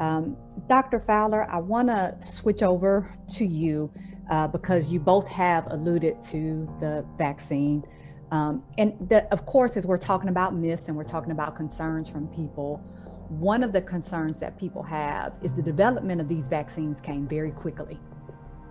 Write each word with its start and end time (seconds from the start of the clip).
Um, 0.00 0.36
Dr. 0.66 0.98
Fowler, 0.98 1.46
I 1.50 1.58
want 1.58 1.88
to 1.88 2.16
switch 2.20 2.62
over 2.62 3.14
to 3.32 3.44
you 3.44 3.92
uh, 4.30 4.48
because 4.48 4.90
you 4.90 4.98
both 4.98 5.28
have 5.28 5.66
alluded 5.70 6.22
to 6.24 6.68
the 6.80 7.04
vaccine. 7.18 7.84
Um, 8.30 8.62
and 8.78 8.94
the, 9.08 9.30
of 9.32 9.44
course, 9.44 9.76
as 9.76 9.86
we're 9.86 9.98
talking 9.98 10.30
about 10.30 10.54
myths 10.54 10.88
and 10.88 10.96
we're 10.96 11.04
talking 11.04 11.32
about 11.32 11.54
concerns 11.54 12.08
from 12.08 12.28
people, 12.28 12.78
one 13.28 13.62
of 13.62 13.72
the 13.72 13.82
concerns 13.82 14.40
that 14.40 14.58
people 14.58 14.82
have 14.82 15.34
is 15.42 15.52
the 15.52 15.62
development 15.62 16.20
of 16.20 16.28
these 16.28 16.48
vaccines 16.48 17.00
came 17.00 17.28
very 17.28 17.50
quickly. 17.50 18.00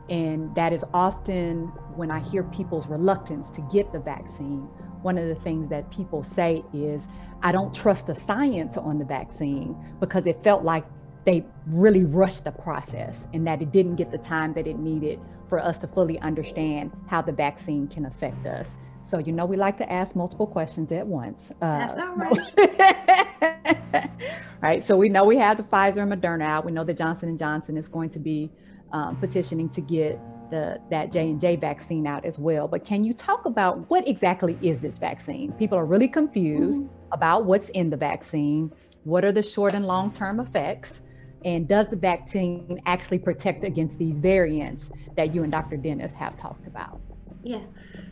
And 0.09 0.53
that 0.55 0.73
is 0.73 0.83
often 0.93 1.67
when 1.95 2.09
I 2.09 2.19
hear 2.19 2.43
people's 2.43 2.87
reluctance 2.87 3.51
to 3.51 3.61
get 3.71 3.91
the 3.93 3.99
vaccine. 3.99 4.67
One 5.03 5.17
of 5.17 5.27
the 5.27 5.35
things 5.35 5.69
that 5.69 5.91
people 5.91 6.23
say 6.23 6.63
is, 6.73 7.07
I 7.43 7.51
don't 7.51 7.73
trust 7.75 8.07
the 8.07 8.15
science 8.15 8.75
on 8.75 8.97
the 8.97 9.05
vaccine 9.05 9.77
because 9.99 10.25
it 10.25 10.41
felt 10.43 10.63
like 10.63 10.83
they 11.29 11.45
really 11.67 12.05
rushed 12.05 12.43
the 12.43 12.51
process 12.51 13.27
and 13.33 13.45
that 13.45 13.61
it 13.61 13.71
didn't 13.71 13.97
get 13.97 14.09
the 14.09 14.17
time 14.17 14.51
that 14.53 14.65
it 14.65 14.79
needed 14.79 15.19
for 15.47 15.59
us 15.59 15.77
to 15.77 15.87
fully 15.87 16.17
understand 16.21 16.91
how 17.07 17.21
the 17.21 17.31
vaccine 17.31 17.87
can 17.87 18.07
affect 18.07 18.47
us. 18.47 18.71
So, 19.07 19.19
you 19.19 19.31
know, 19.31 19.45
we 19.45 19.55
like 19.55 19.77
to 19.77 19.91
ask 19.91 20.15
multiple 20.15 20.47
questions 20.47 20.91
at 20.91 21.05
once. 21.05 21.51
Uh, 21.61 21.95
right. 22.15 24.11
right. 24.61 24.83
So 24.83 24.97
we 24.97 25.07
know 25.09 25.23
we 25.23 25.37
have 25.37 25.57
the 25.57 25.63
Pfizer 25.63 25.97
and 25.97 26.11
Moderna 26.11 26.45
out. 26.45 26.65
We 26.65 26.71
know 26.71 26.83
that 26.83 26.97
Johnson 26.97 27.29
and 27.29 27.37
Johnson 27.37 27.77
is 27.77 27.87
going 27.87 28.09
to 28.11 28.19
be 28.19 28.49
um, 28.91 29.15
petitioning 29.17 29.69
to 29.69 29.81
get 29.81 30.19
the 30.49 30.81
that 30.89 31.11
J 31.11 31.29
and 31.29 31.39
J 31.39 31.57
vaccine 31.57 32.07
out 32.07 32.25
as 32.25 32.39
well. 32.39 32.67
But 32.67 32.85
can 32.85 33.03
you 33.03 33.13
talk 33.13 33.45
about 33.45 33.87
what 33.91 34.07
exactly 34.07 34.57
is 34.63 34.79
this 34.79 34.97
vaccine? 34.97 35.51
People 35.53 35.77
are 35.77 35.85
really 35.85 36.07
confused 36.07 36.79
mm-hmm. 36.79 37.13
about 37.13 37.45
what's 37.45 37.69
in 37.69 37.91
the 37.91 37.97
vaccine. 37.97 38.71
What 39.03 39.23
are 39.23 39.31
the 39.31 39.43
short 39.43 39.75
and 39.75 39.85
long 39.85 40.11
term 40.11 40.39
effects? 40.39 41.01
And 41.45 41.67
does 41.67 41.87
the 41.87 41.95
vaccine 41.95 42.81
actually 42.85 43.19
protect 43.19 43.63
against 43.63 43.97
these 43.97 44.19
variants 44.19 44.91
that 45.15 45.33
you 45.33 45.43
and 45.43 45.51
Dr. 45.51 45.77
Dennis 45.77 46.13
have 46.13 46.37
talked 46.37 46.67
about? 46.67 46.99
Yeah. 47.43 47.61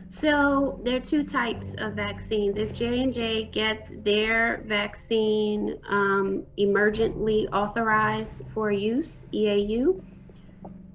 So 0.08 0.80
there 0.84 0.96
are 0.96 1.00
two 1.00 1.22
types 1.22 1.74
of 1.76 1.92
vaccines. 1.92 2.56
If 2.56 2.72
J 2.72 3.02
and 3.02 3.12
J 3.12 3.44
gets 3.44 3.92
their 4.02 4.62
vaccine 4.66 5.76
um, 5.86 6.46
emergently 6.58 7.46
authorized 7.52 8.42
for 8.54 8.72
use 8.72 9.24
(EAU), 9.34 10.02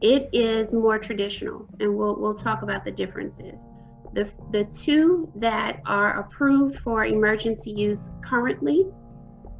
it 0.02 0.30
is 0.34 0.74
more 0.74 0.98
traditional, 0.98 1.68
and 1.80 1.96
we'll 1.96 2.20
we'll 2.20 2.34
talk 2.34 2.64
about 2.64 2.84
the 2.84 2.92
differences. 2.92 3.72
The 4.14 4.28
the 4.52 4.64
two 4.64 5.32
that 5.36 5.82
are 5.86 6.20
approved 6.20 6.80
for 6.80 7.06
emergency 7.06 7.70
use 7.70 8.10
currently 8.24 8.88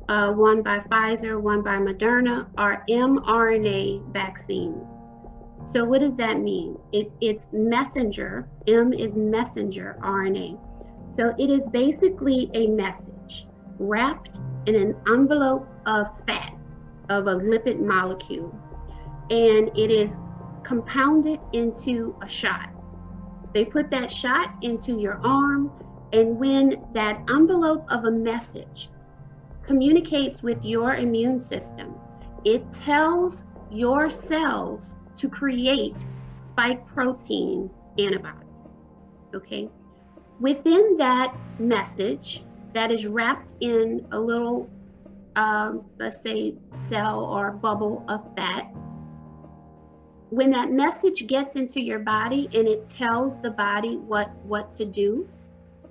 uh, 0.10 0.32
one 0.32 0.62
by 0.62 0.80
Pfizer, 0.80 1.40
one 1.40 1.62
by 1.62 1.78
Moderna, 1.78 2.48
are 2.58 2.84
mRNA 2.90 4.12
vaccines. 4.12 4.84
So 5.64 5.86
what 5.86 6.02
does 6.02 6.16
that 6.18 6.40
mean? 6.40 6.78
It, 6.92 7.12
it's 7.22 7.48
messenger, 7.54 8.50
M 8.68 8.92
is 8.92 9.16
messenger 9.16 9.98
RNA. 10.02 10.60
So 11.16 11.34
it 11.38 11.50
is 11.50 11.70
basically 11.70 12.50
a 12.54 12.68
message 12.68 13.48
wrapped 13.80 14.40
in 14.66 14.76
an 14.76 14.96
envelope 15.08 15.68
of 15.86 16.08
fat, 16.28 16.54
of 17.10 17.28
a 17.28 17.36
lipid 17.36 17.80
molecule, 17.80 18.54
and 19.30 19.70
it 19.78 19.92
is 19.92 20.20
compounded 20.64 21.40
into 21.54 22.16
a 22.22 22.28
shot. 22.28 22.70
They 23.54 23.64
put 23.64 23.92
that 23.92 24.12
shot 24.12 24.56
into 24.62 25.00
your 25.00 25.20
arm, 25.24 25.72
and 26.12 26.38
when 26.38 26.84
that 26.94 27.22
envelope 27.30 27.86
of 27.90 28.06
a 28.06 28.12
message 28.12 28.90
communicates 29.64 30.44
with 30.44 30.64
your 30.66 30.96
immune 30.96 31.40
system. 31.40 31.96
It 32.46 32.70
tells 32.72 33.46
your 33.72 34.10
cells 34.10 34.96
to 35.16 35.30
create 35.30 36.06
spike 36.36 36.86
protein 36.88 37.70
antibodies. 37.98 38.84
Okay. 39.34 39.70
Within 40.40 40.98
that 40.98 41.36
message 41.60 42.44
that 42.74 42.92
is 42.92 43.06
wrapped 43.06 43.54
in 43.62 44.06
a 44.12 44.20
little, 44.20 44.70
um, 45.36 45.86
let's 46.00 46.22
say, 46.22 46.56
cell 46.76 47.24
or 47.24 47.52
bubble 47.52 48.04
of 48.08 48.24
fat, 48.36 48.72
when 50.30 50.50
that 50.52 50.72
message 50.72 51.28
gets 51.28 51.56
into 51.56 51.80
your 51.80 52.00
body 52.00 52.50
and 52.54 52.68
it 52.68 52.90
tells 52.90 53.40
the 53.40 53.52
body 53.52 53.98
what 53.98 54.36
what 54.46 54.74
to 54.74 54.86
do, 54.86 55.30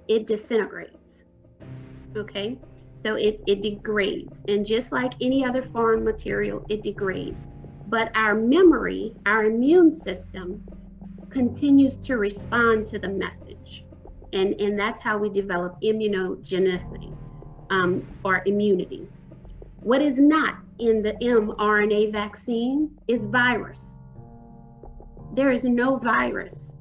it 0.09 0.27
disintegrates. 0.27 1.25
Okay. 2.17 2.59
So 3.03 3.17
it, 3.17 3.41
it 3.47 3.63
degrades. 3.63 4.45
And 4.47 4.65
just 4.65 4.93
like 4.93 5.15
any 5.21 5.45
other 5.45 5.63
foreign 5.63 6.05
material, 6.05 6.65
it 6.69 6.85
degrades. 6.85 7.39
But 7.89 8.11
our 8.15 8.35
memory, 8.35 9.15
our 9.27 9.45
immune 9.45 9.91
system, 9.91 10.63
continues 11.31 11.99
to 11.99 12.17
respond 12.17 12.87
to 12.89 12.99
the 12.99 13.09
message. 13.09 13.85
And, 14.33 14.55
and 14.61 14.79
that's 14.79 15.01
how 15.01 15.19
we 15.19 15.31
develop 15.31 15.81
immunogenicity 15.83 17.15
um, 17.71 18.07
or 18.25 18.43
immunity. 18.47 19.09
What 19.81 20.01
is 20.01 20.17
not 20.17 20.59
in 20.79 21.03
the 21.03 21.15
mRNA 21.15 22.13
vaccine 22.13 22.91
is 23.09 23.27
virus. 23.27 23.85
There 25.35 25.51
is 25.51 25.65
no 25.65 25.99
virus 25.99 26.77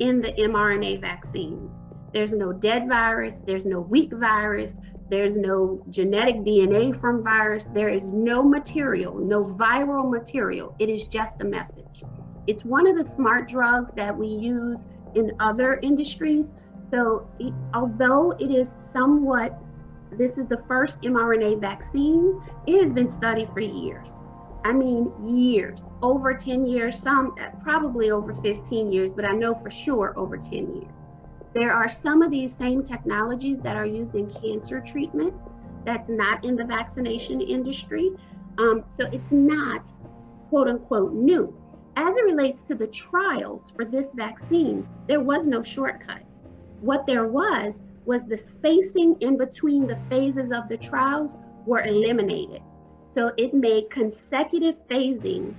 in 0.00 0.20
the 0.20 0.32
mRNA 0.32 1.00
vaccine. 1.00 1.70
There's 2.12 2.34
no 2.34 2.52
dead 2.52 2.88
virus, 2.88 3.38
there's 3.46 3.64
no 3.64 3.80
weak 3.80 4.12
virus, 4.12 4.74
there's 5.12 5.36
no 5.36 5.84
genetic 5.90 6.36
DNA 6.36 6.90
mm. 6.90 6.98
from 6.98 7.22
virus. 7.22 7.66
There 7.74 7.90
is 7.90 8.02
no 8.04 8.42
material, 8.42 9.14
no 9.14 9.44
viral 9.44 10.10
material. 10.10 10.74
It 10.78 10.88
is 10.88 11.06
just 11.06 11.42
a 11.42 11.44
message. 11.44 12.02
It's 12.46 12.64
one 12.64 12.86
of 12.86 12.96
the 12.96 13.04
smart 13.04 13.46
drugs 13.50 13.90
that 13.94 14.16
we 14.16 14.26
use 14.26 14.78
in 15.14 15.32
other 15.38 15.78
industries. 15.82 16.54
So, 16.90 17.28
it, 17.38 17.52
although 17.74 18.30
it 18.40 18.50
is 18.50 18.74
somewhat, 18.78 19.62
this 20.16 20.38
is 20.38 20.46
the 20.46 20.64
first 20.66 21.02
mRNA 21.02 21.60
vaccine, 21.60 22.40
it 22.66 22.80
has 22.80 22.94
been 22.94 23.08
studied 23.08 23.50
for 23.52 23.60
years. 23.60 24.10
I 24.64 24.72
mean, 24.72 25.12
years, 25.20 25.84
over 26.00 26.32
10 26.32 26.64
years, 26.64 26.98
some 26.98 27.36
probably 27.62 28.10
over 28.10 28.32
15 28.32 28.90
years, 28.90 29.10
but 29.10 29.26
I 29.26 29.32
know 29.32 29.54
for 29.54 29.70
sure 29.70 30.14
over 30.16 30.38
10 30.38 30.52
years. 30.74 31.01
There 31.54 31.72
are 31.72 31.88
some 31.88 32.22
of 32.22 32.30
these 32.30 32.54
same 32.56 32.82
technologies 32.82 33.60
that 33.60 33.76
are 33.76 33.86
used 33.86 34.14
in 34.14 34.32
cancer 34.32 34.80
treatments 34.80 35.50
that's 35.84 36.08
not 36.08 36.44
in 36.44 36.56
the 36.56 36.64
vaccination 36.64 37.40
industry. 37.40 38.10
Um, 38.58 38.84
so 38.96 39.06
it's 39.12 39.30
not 39.30 39.86
quote 40.48 40.68
unquote 40.68 41.12
new. 41.12 41.54
As 41.96 42.16
it 42.16 42.24
relates 42.24 42.66
to 42.68 42.74
the 42.74 42.86
trials 42.86 43.70
for 43.76 43.84
this 43.84 44.14
vaccine, 44.14 44.86
there 45.08 45.20
was 45.20 45.46
no 45.46 45.62
shortcut. 45.62 46.22
What 46.80 47.06
there 47.06 47.26
was 47.26 47.82
was 48.06 48.24
the 48.24 48.36
spacing 48.36 49.16
in 49.20 49.36
between 49.36 49.86
the 49.86 50.00
phases 50.08 50.52
of 50.52 50.68
the 50.68 50.76
trials 50.78 51.36
were 51.66 51.82
eliminated. 51.82 52.62
So 53.14 53.32
it 53.36 53.52
made 53.52 53.90
consecutive 53.90 54.76
phasing 54.88 55.54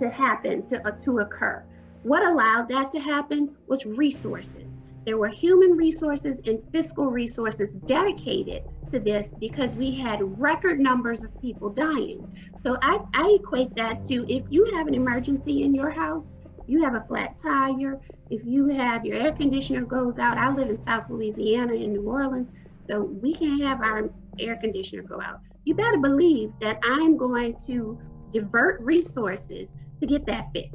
to 0.00 0.10
happen, 0.10 0.66
to, 0.66 0.86
uh, 0.86 0.90
to 1.04 1.18
occur. 1.18 1.64
What 2.02 2.26
allowed 2.26 2.68
that 2.68 2.90
to 2.90 3.00
happen 3.00 3.56
was 3.68 3.86
resources. 3.86 4.82
There 5.06 5.16
were 5.16 5.28
human 5.28 5.76
resources 5.76 6.40
and 6.46 6.58
fiscal 6.72 7.06
resources 7.06 7.74
dedicated 7.86 8.62
to 8.90 8.98
this 8.98 9.34
because 9.38 9.74
we 9.76 9.94
had 9.94 10.18
record 10.40 10.80
numbers 10.80 11.22
of 11.22 11.30
people 11.40 11.70
dying. 11.70 12.26
So 12.64 12.76
I, 12.82 12.98
I 13.14 13.38
equate 13.40 13.74
that 13.76 14.00
to 14.08 14.26
if 14.28 14.44
you 14.50 14.64
have 14.74 14.88
an 14.88 14.94
emergency 14.94 15.62
in 15.62 15.74
your 15.74 15.90
house, 15.90 16.26
you 16.66 16.82
have 16.82 16.94
a 16.96 17.00
flat 17.00 17.36
tire, 17.40 18.00
if 18.30 18.44
you 18.44 18.66
have 18.66 19.06
your 19.06 19.16
air 19.16 19.30
conditioner 19.30 19.84
goes 19.84 20.18
out, 20.18 20.38
I 20.38 20.50
live 20.50 20.70
in 20.70 20.78
South 20.78 21.08
Louisiana 21.08 21.74
in 21.74 21.92
New 21.92 22.08
Orleans, 22.08 22.48
so 22.90 23.04
we 23.22 23.34
can't 23.34 23.62
have 23.62 23.80
our 23.80 24.10
air 24.40 24.56
conditioner 24.56 25.02
go 25.02 25.20
out. 25.20 25.38
You 25.64 25.76
better 25.76 25.98
believe 25.98 26.50
that 26.60 26.78
I'm 26.82 27.16
going 27.16 27.56
to 27.68 27.96
divert 28.32 28.80
resources 28.80 29.68
to 30.00 30.06
get 30.06 30.26
that 30.26 30.48
fixed. 30.52 30.74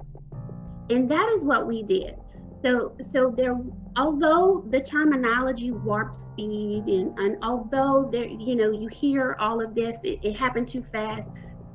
And 0.90 1.12
that 1.12 1.30
is 1.36 1.44
what 1.44 1.68
we 1.68 1.84
did. 1.84 2.16
So, 2.64 2.96
so 3.12 3.34
there, 3.36 3.58
although 3.96 4.64
the 4.70 4.80
terminology 4.80 5.72
warp 5.72 6.16
speed, 6.16 6.86
and, 6.86 7.18
and 7.18 7.38
although 7.42 8.08
there, 8.12 8.26
you 8.26 8.56
know, 8.56 8.72
you 8.72 8.88
hear 8.88 9.36
all 9.40 9.62
of 9.62 9.74
this, 9.74 9.98
it, 10.04 10.20
it 10.24 10.38
happened 10.38 10.68
too 10.68 10.86
fast. 10.92 11.28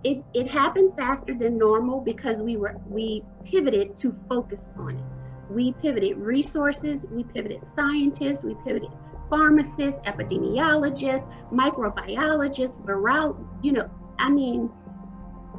It, 0.05 0.23
it 0.35 0.49
happened 0.49 0.93
faster 0.97 1.35
than 1.35 1.59
normal 1.59 2.00
because 2.00 2.38
we 2.38 2.56
were 2.56 2.77
we 2.88 3.25
pivoted 3.44 3.97
to 3.97 4.15
focus 4.29 4.71
on 4.77 4.97
it. 4.97 5.05
We 5.50 5.73
pivoted 5.73 6.19
resources, 6.19 7.05
we 7.11 7.25
pivoted 7.25 7.65
scientists, 7.75 8.44
we 8.44 8.55
pivoted 8.65 8.91
pharmacists, 9.29 10.00
epidemiologists, 10.05 11.29
microbiologists, 11.53 12.81
viral, 12.85 13.44
you 13.62 13.73
know, 13.73 13.91
I 14.19 14.31
mean, 14.31 14.71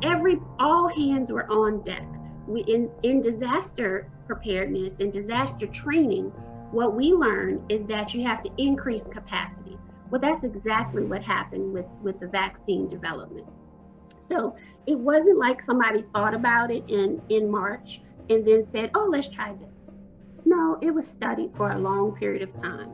every 0.04 0.40
all 0.60 0.88
hands 0.88 1.32
were 1.32 1.50
on 1.50 1.82
deck. 1.82 2.06
We 2.48 2.62
in 2.62 2.90
in 3.04 3.22
disaster 3.22 4.10
preparedness 4.26 4.96
and 5.00 5.12
disaster 5.12 5.68
training, 5.68 6.32
what 6.72 6.96
we 6.96 7.14
learn 7.14 7.64
is 7.70 7.84
that 7.86 8.14
you 8.14 8.24
have 8.26 8.44
to 8.44 8.52
increase 8.58 9.04
capacity. 9.04 9.78
Well, 10.10 10.22
that's 10.22 10.44
exactly 10.44 11.04
what 11.04 11.22
happened 11.22 11.74
with, 11.74 11.86
with 12.02 12.20
the 12.20 12.28
vaccine 12.28 12.88
development. 12.88 13.46
So 14.20 14.56
it 14.86 14.98
wasn't 14.98 15.38
like 15.38 15.62
somebody 15.62 16.04
thought 16.14 16.34
about 16.34 16.72
it 16.72 16.84
in, 16.90 17.22
in 17.30 17.50
March 17.50 18.02
and 18.30 18.46
then 18.46 18.64
said, 18.64 18.92
oh, 18.96 19.08
let's 19.10 19.30
try 19.30 19.54
this. 19.54 19.74
No, 20.46 20.78
it 20.82 20.94
was 20.94 21.08
studied 21.08 21.52
for 21.56 21.72
a 21.72 21.78
long 21.78 22.16
period 22.16 22.42
of 22.42 22.56
time. 22.62 22.90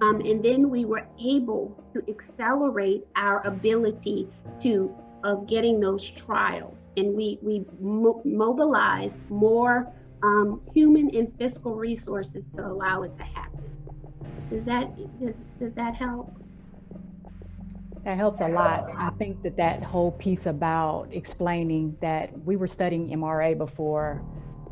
Um, 0.00 0.20
and 0.20 0.44
then 0.44 0.70
we 0.70 0.84
were 0.84 1.06
able 1.20 1.84
to 1.92 2.02
accelerate 2.08 3.04
our 3.16 3.44
ability 3.46 4.28
to 4.62 4.94
of 5.24 5.46
getting 5.46 5.80
those 5.80 6.10
trials. 6.10 6.84
And 6.96 7.14
we, 7.14 7.38
we 7.42 7.64
mo 7.80 8.22
more 9.28 9.92
um, 10.22 10.60
human 10.74 11.14
and 11.14 11.32
fiscal 11.38 11.74
resources 11.74 12.44
to 12.56 12.64
allow 12.64 13.02
it 13.02 13.16
to 13.16 13.24
happen. 13.24 13.64
Does 14.50 14.64
that, 14.64 14.96
does, 15.20 15.34
does 15.60 15.72
that 15.74 15.94
help? 15.94 16.34
That 18.04 18.16
helps 18.16 18.40
a 18.40 18.48
lot. 18.48 18.90
I 18.96 19.10
think 19.18 19.42
that 19.42 19.56
that 19.58 19.82
whole 19.82 20.12
piece 20.12 20.46
about 20.46 21.08
explaining 21.12 21.96
that 22.00 22.30
we 22.44 22.56
were 22.56 22.66
studying 22.66 23.08
mRNA 23.10 23.58
before 23.58 24.22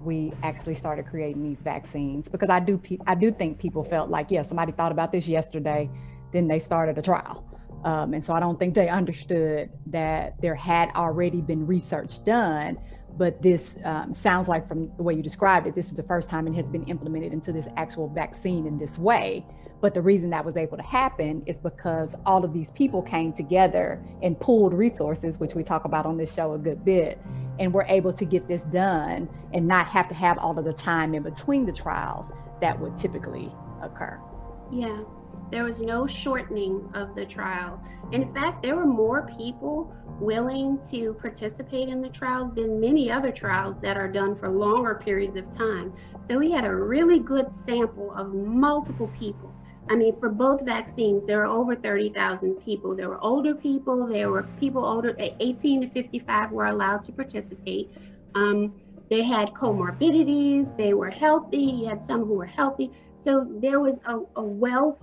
we 0.06 0.32
actually 0.42 0.74
started 0.74 1.04
creating 1.06 1.42
these 1.42 1.62
vaccines 1.62 2.28
because 2.28 2.48
I 2.48 2.60
do 2.60 2.80
I 3.06 3.14
do 3.14 3.32
think 3.32 3.58
people 3.58 3.82
felt 3.82 4.08
like 4.08 4.30
yeah 4.30 4.42
somebody 4.42 4.72
thought 4.72 4.92
about 4.92 5.12
this 5.12 5.26
yesterday, 5.26 5.90
then 6.32 6.46
they 6.46 6.60
started 6.60 6.96
a 6.96 7.02
trial, 7.02 7.44
um, 7.86 8.14
and 8.14 8.24
so 8.24 8.34
I 8.34 8.40
don't 8.40 8.58
think 8.58 8.74
they 8.74 8.88
understood 8.88 9.70
that 9.86 10.40
there 10.40 10.56
had 10.56 10.90
already 10.96 11.40
been 11.40 11.66
research 11.66 12.22
done. 12.24 12.78
But 13.16 13.40
this 13.40 13.76
um, 13.84 14.12
sounds 14.12 14.48
like 14.48 14.68
from 14.68 14.94
the 14.96 15.02
way 15.04 15.14
you 15.14 15.22
described 15.22 15.68
it, 15.68 15.74
this 15.74 15.86
is 15.86 15.92
the 15.92 16.02
first 16.02 16.28
time 16.28 16.46
it 16.48 16.54
has 16.56 16.68
been 16.68 16.84
implemented 16.84 17.32
into 17.32 17.50
this 17.52 17.66
actual 17.76 18.08
vaccine 18.08 18.66
in 18.66 18.76
this 18.76 18.98
way. 18.98 19.46
But 19.80 19.94
the 19.94 20.02
reason 20.02 20.30
that 20.30 20.44
was 20.44 20.56
able 20.56 20.76
to 20.76 20.82
happen 20.82 21.44
is 21.46 21.56
because 21.56 22.14
all 22.26 22.44
of 22.44 22.52
these 22.52 22.70
people 22.70 23.02
came 23.02 23.32
together 23.32 24.04
and 24.20 24.38
pooled 24.38 24.74
resources, 24.74 25.38
which 25.38 25.54
we 25.54 25.62
talk 25.62 25.84
about 25.84 26.06
on 26.06 26.18
this 26.18 26.34
show 26.34 26.54
a 26.54 26.58
good 26.58 26.84
bit, 26.84 27.20
and 27.58 27.72
were 27.72 27.86
able 27.88 28.12
to 28.14 28.24
get 28.24 28.48
this 28.48 28.64
done 28.64 29.28
and 29.54 29.66
not 29.66 29.86
have 29.86 30.08
to 30.08 30.14
have 30.14 30.38
all 30.38 30.58
of 30.58 30.64
the 30.64 30.72
time 30.72 31.14
in 31.14 31.22
between 31.22 31.64
the 31.64 31.72
trials 31.72 32.30
that 32.60 32.78
would 32.80 32.98
typically 32.98 33.50
occur. 33.80 34.20
Yeah, 34.72 35.04
there 35.50 35.64
was 35.64 35.80
no 35.80 36.06
shortening 36.06 36.88
of 36.94 37.14
the 37.14 37.24
trial. 37.24 37.82
In 38.12 38.32
fact, 38.32 38.62
there 38.62 38.76
were 38.76 38.86
more 38.86 39.30
people 39.36 39.94
willing 40.20 40.78
to 40.90 41.14
participate 41.14 41.88
in 41.88 42.00
the 42.00 42.08
trials 42.08 42.52
than 42.52 42.80
many 42.80 43.10
other 43.10 43.30
trials 43.30 43.80
that 43.80 43.96
are 43.96 44.10
done 44.10 44.34
for 44.34 44.48
longer 44.48 44.94
periods 44.94 45.36
of 45.36 45.50
time. 45.54 45.92
So 46.26 46.38
we 46.38 46.50
had 46.50 46.64
a 46.64 46.74
really 46.74 47.20
good 47.20 47.52
sample 47.52 48.12
of 48.14 48.34
multiple 48.34 49.10
people 49.18 49.54
I 49.88 49.94
mean, 49.94 50.18
for 50.18 50.28
both 50.28 50.62
vaccines, 50.62 51.24
there 51.24 51.38
were 51.38 51.46
over 51.46 51.76
30,000 51.76 52.56
people. 52.56 52.96
There 52.96 53.08
were 53.08 53.20
older 53.20 53.54
people, 53.54 54.06
there 54.06 54.30
were 54.30 54.42
people 54.58 54.84
older, 54.84 55.14
18 55.18 55.82
to 55.82 55.90
55 55.90 56.50
were 56.50 56.66
allowed 56.66 57.02
to 57.02 57.12
participate. 57.12 57.90
Um, 58.34 58.74
they 59.08 59.22
had 59.22 59.52
comorbidities, 59.54 60.76
they 60.76 60.92
were 60.92 61.10
healthy, 61.10 61.58
you 61.58 61.86
had 61.86 62.02
some 62.02 62.24
who 62.24 62.34
were 62.34 62.46
healthy. 62.46 62.90
So 63.16 63.46
there 63.60 63.78
was 63.78 64.00
a, 64.06 64.18
a 64.34 64.42
wealth 64.42 64.98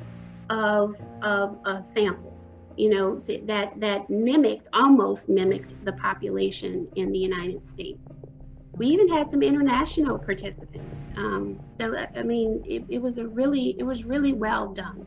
of, 0.54 0.96
of 1.22 1.58
a 1.66 1.82
sample, 1.82 2.38
you 2.78 2.90
know, 2.90 3.20
that, 3.20 3.74
that 3.80 4.10
mimicked, 4.10 4.68
almost 4.74 5.30
mimicked 5.30 5.84
the 5.86 5.94
population 5.94 6.88
in 6.96 7.12
the 7.12 7.20
United 7.20 7.66
States 7.66 8.20
we 8.78 8.88
even 8.88 9.08
had 9.08 9.30
some 9.30 9.44
international 9.44 10.18
participants. 10.18 11.10
Um, 11.16 11.60
so 11.80 11.94
I 12.16 12.24
mean, 12.24 12.64
it, 12.66 12.84
it, 12.90 13.02
was 13.02 13.18
a 13.18 13.28
really, 13.28 13.76
it 13.78 13.84
was 13.84 14.04
really 14.04 14.34
well 14.34 14.74
done, 14.74 15.06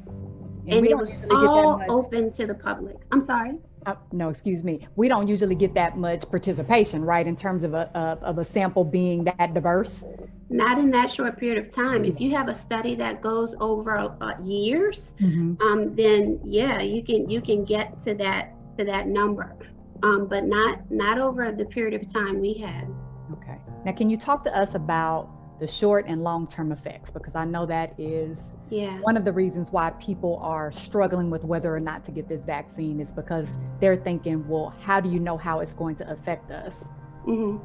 and, 0.66 0.78
and 0.78 0.86
it 0.86 0.96
was 0.96 1.10
all 1.30 1.82
open 1.88 2.30
to 2.32 2.46
the 2.46 2.54
public. 2.54 2.96
I'm 3.10 3.20
sorry. 3.20 3.58
Uh, 3.84 3.94
no, 4.12 4.28
excuse 4.28 4.64
me. 4.64 4.86
We 4.96 5.08
don't 5.08 5.28
usually 5.28 5.54
get 5.54 5.74
that 5.74 5.96
much 5.96 6.28
participation, 6.28 7.04
right? 7.04 7.26
In 7.26 7.36
terms 7.36 7.62
of 7.62 7.74
a 7.74 7.90
of, 7.96 8.22
of 8.22 8.38
a 8.38 8.44
sample 8.44 8.84
being 8.84 9.24
that 9.24 9.54
diverse. 9.54 10.04
Not 10.48 10.78
in 10.78 10.90
that 10.92 11.10
short 11.10 11.38
period 11.38 11.64
of 11.64 11.74
time. 11.74 12.04
If 12.04 12.20
you 12.20 12.30
have 12.36 12.48
a 12.48 12.54
study 12.54 12.94
that 12.96 13.20
goes 13.20 13.54
over 13.58 13.98
uh, 13.98 14.40
years, 14.42 15.16
mm-hmm. 15.20 15.60
um, 15.60 15.92
then 15.92 16.40
yeah, 16.44 16.80
you 16.80 17.02
can 17.02 17.28
you 17.28 17.40
can 17.40 17.64
get 17.64 17.98
to 18.00 18.14
that 18.14 18.54
to 18.78 18.84
that 18.84 19.08
number, 19.08 19.56
um, 20.02 20.28
but 20.28 20.44
not 20.44 20.88
not 20.90 21.18
over 21.18 21.50
the 21.50 21.64
period 21.64 22.00
of 22.00 22.12
time 22.12 22.40
we 22.40 22.54
had. 22.54 22.86
Okay. 23.32 23.58
Now, 23.84 23.92
can 23.92 24.08
you 24.08 24.16
talk 24.16 24.44
to 24.44 24.56
us 24.56 24.74
about 24.74 25.30
the 25.58 25.66
short 25.66 26.04
and 26.06 26.22
long 26.22 26.46
term 26.46 26.70
effects? 26.70 27.10
Because 27.10 27.34
I 27.34 27.44
know 27.44 27.66
that 27.66 27.98
is 27.98 28.54
yeah. 28.70 28.98
one 29.00 29.16
of 29.16 29.24
the 29.24 29.32
reasons 29.32 29.72
why 29.72 29.90
people 29.90 30.38
are 30.42 30.70
struggling 30.70 31.30
with 31.30 31.44
whether 31.44 31.74
or 31.74 31.80
not 31.80 32.04
to 32.04 32.12
get 32.12 32.28
this 32.28 32.44
vaccine 32.44 33.00
is 33.00 33.10
because 33.10 33.58
they're 33.80 33.96
thinking, 33.96 34.46
well, 34.48 34.74
how 34.80 35.00
do 35.00 35.10
you 35.10 35.18
know 35.18 35.36
how 35.36 35.60
it's 35.60 35.74
going 35.74 35.96
to 35.96 36.10
affect 36.10 36.50
us? 36.50 36.88
Mm-hmm. 37.26 37.58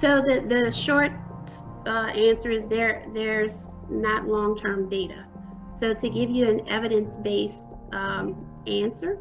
So 0.00 0.20
the, 0.20 0.44
the 0.48 0.70
short 0.70 1.12
uh, 1.86 2.08
answer 2.08 2.50
is 2.50 2.66
there 2.66 3.06
there's 3.12 3.76
not 3.88 4.26
long 4.26 4.56
term 4.56 4.88
data. 4.88 5.24
So 5.70 5.94
to 5.94 6.08
give 6.08 6.30
you 6.30 6.48
an 6.48 6.68
evidence 6.68 7.18
based 7.18 7.76
um, 7.92 8.46
answer, 8.66 9.18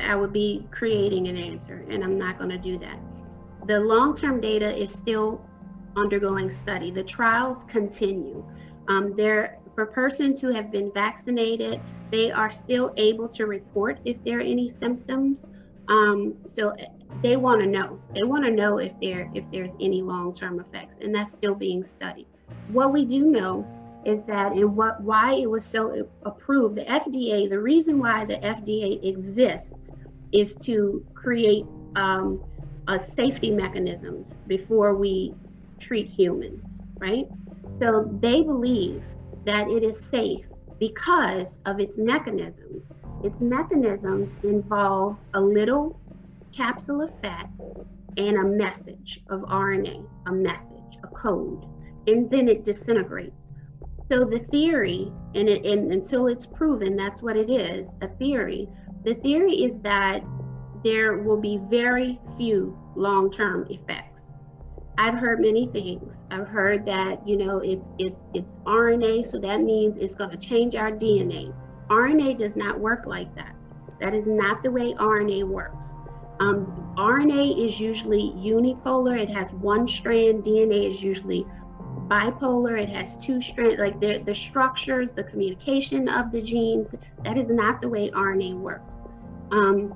I 0.00 0.16
would 0.16 0.32
be 0.32 0.66
creating 0.70 1.28
an 1.28 1.36
answer, 1.36 1.84
and 1.88 2.02
I'm 2.04 2.18
not 2.18 2.38
going 2.38 2.50
to 2.50 2.58
do 2.58 2.78
that 2.78 2.98
the 3.66 3.80
long-term 3.80 4.40
data 4.40 4.76
is 4.76 4.92
still 4.92 5.44
undergoing 5.96 6.50
study. 6.50 6.90
The 6.90 7.02
trials 7.02 7.64
continue. 7.64 8.44
Um, 8.88 9.14
there, 9.14 9.58
for 9.74 9.86
persons 9.86 10.40
who 10.40 10.52
have 10.52 10.70
been 10.70 10.92
vaccinated, 10.92 11.80
they 12.10 12.30
are 12.30 12.52
still 12.52 12.92
able 12.96 13.28
to 13.30 13.46
report 13.46 14.00
if 14.04 14.22
there 14.22 14.38
are 14.38 14.42
any 14.42 14.68
symptoms. 14.68 15.50
Um, 15.88 16.34
so 16.46 16.72
they 17.22 17.36
want 17.36 17.60
to 17.60 17.66
know. 17.66 18.00
They 18.14 18.22
want 18.22 18.44
to 18.44 18.50
know 18.50 18.78
if 18.78 18.98
there 19.00 19.30
if 19.34 19.50
there's 19.50 19.74
any 19.80 20.02
long-term 20.02 20.60
effects, 20.60 20.98
and 21.00 21.14
that's 21.14 21.32
still 21.32 21.54
being 21.54 21.84
studied. 21.84 22.26
What 22.68 22.92
we 22.92 23.04
do 23.04 23.30
know 23.30 23.66
is 24.04 24.24
that 24.24 24.52
and 24.52 24.76
what 24.76 25.02
why 25.02 25.34
it 25.34 25.48
was 25.48 25.64
so 25.64 26.08
approved. 26.24 26.76
The 26.76 26.84
FDA, 26.84 27.48
the 27.48 27.60
reason 27.60 27.98
why 27.98 28.24
the 28.24 28.36
FDA 28.36 29.04
exists 29.04 29.92
is 30.32 30.56
to 30.64 31.04
create 31.14 31.64
um, 31.96 32.40
uh, 32.88 32.98
safety 32.98 33.50
mechanisms 33.50 34.38
before 34.46 34.94
we 34.94 35.34
treat 35.78 36.10
humans, 36.10 36.80
right? 36.98 37.26
So 37.80 38.08
they 38.20 38.42
believe 38.42 39.04
that 39.46 39.68
it 39.68 39.82
is 39.82 40.02
safe 40.02 40.46
because 40.78 41.58
of 41.66 41.80
its 41.80 41.98
mechanisms. 41.98 42.84
Its 43.24 43.40
mechanisms 43.40 44.30
involve 44.44 45.16
a 45.32 45.40
little 45.40 45.98
capsule 46.54 47.00
of 47.00 47.10
fat 47.22 47.48
and 48.18 48.36
a 48.36 48.44
message 48.44 49.20
of 49.30 49.40
RNA, 49.40 50.06
a 50.26 50.32
message, 50.32 50.98
a 51.02 51.06
code, 51.06 51.64
and 52.06 52.30
then 52.30 52.48
it 52.48 52.64
disintegrates. 52.64 53.50
So 54.10 54.26
the 54.26 54.40
theory, 54.50 55.10
and, 55.34 55.48
it, 55.48 55.64
and 55.64 55.90
until 55.90 56.26
it's 56.26 56.46
proven 56.46 56.96
that's 56.96 57.22
what 57.22 57.38
it 57.38 57.48
is, 57.48 57.96
a 58.02 58.08
theory, 58.08 58.68
the 59.04 59.14
theory 59.14 59.64
is 59.64 59.78
that 59.78 60.22
there 60.84 61.16
will 61.16 61.40
be 61.40 61.58
very 61.70 62.20
few 62.36 62.78
long-term 62.94 63.68
effects. 63.70 64.34
I've 64.98 65.14
heard 65.14 65.40
many 65.40 65.66
things. 65.68 66.14
I've 66.30 66.46
heard 66.46 66.84
that, 66.84 67.26
you 67.26 67.38
know, 67.38 67.58
it's 67.60 67.86
it's 67.98 68.20
it's 68.34 68.52
RNA, 68.66 69.30
so 69.30 69.38
that 69.40 69.62
means 69.62 69.96
it's 69.96 70.14
going 70.14 70.30
to 70.30 70.36
change 70.36 70.74
our 70.74 70.92
DNA. 70.92 71.52
RNA 71.88 72.38
does 72.38 72.56
not 72.56 72.78
work 72.78 73.06
like 73.06 73.34
that. 73.34 73.54
That 74.00 74.14
is 74.14 74.26
not 74.26 74.62
the 74.62 74.70
way 74.70 74.94
RNA 74.94 75.44
works. 75.44 75.86
Um, 76.40 76.94
RNA 76.96 77.64
is 77.64 77.78
usually 77.78 78.32
unipolar. 78.36 79.18
It 79.18 79.30
has 79.30 79.50
one 79.52 79.86
strand. 79.86 80.44
DNA 80.44 80.90
is 80.90 81.02
usually 81.02 81.46
bipolar. 82.08 82.80
It 82.80 82.88
has 82.88 83.16
two 83.16 83.40
strands. 83.40 83.78
Like 83.78 84.00
the, 84.00 84.34
structures, 84.34 85.12
the 85.12 85.24
communication 85.24 86.08
of 86.08 86.32
the 86.32 86.42
genes, 86.42 86.88
that 87.24 87.38
is 87.38 87.50
not 87.50 87.80
the 87.80 87.88
way 87.88 88.10
RNA 88.10 88.58
works. 88.58 88.94
Um, 89.52 89.94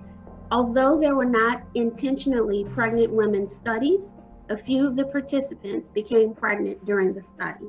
Although 0.51 0.99
there 0.99 1.15
were 1.15 1.27
not 1.27 1.63
intentionally 1.75 2.65
pregnant 2.65 3.13
women 3.13 3.47
studied, 3.47 4.01
a 4.49 4.57
few 4.57 4.87
of 4.87 4.97
the 4.97 5.05
participants 5.05 5.91
became 5.91 6.33
pregnant 6.33 6.83
during 6.87 7.13
the 7.13 7.23
study. 7.23 7.69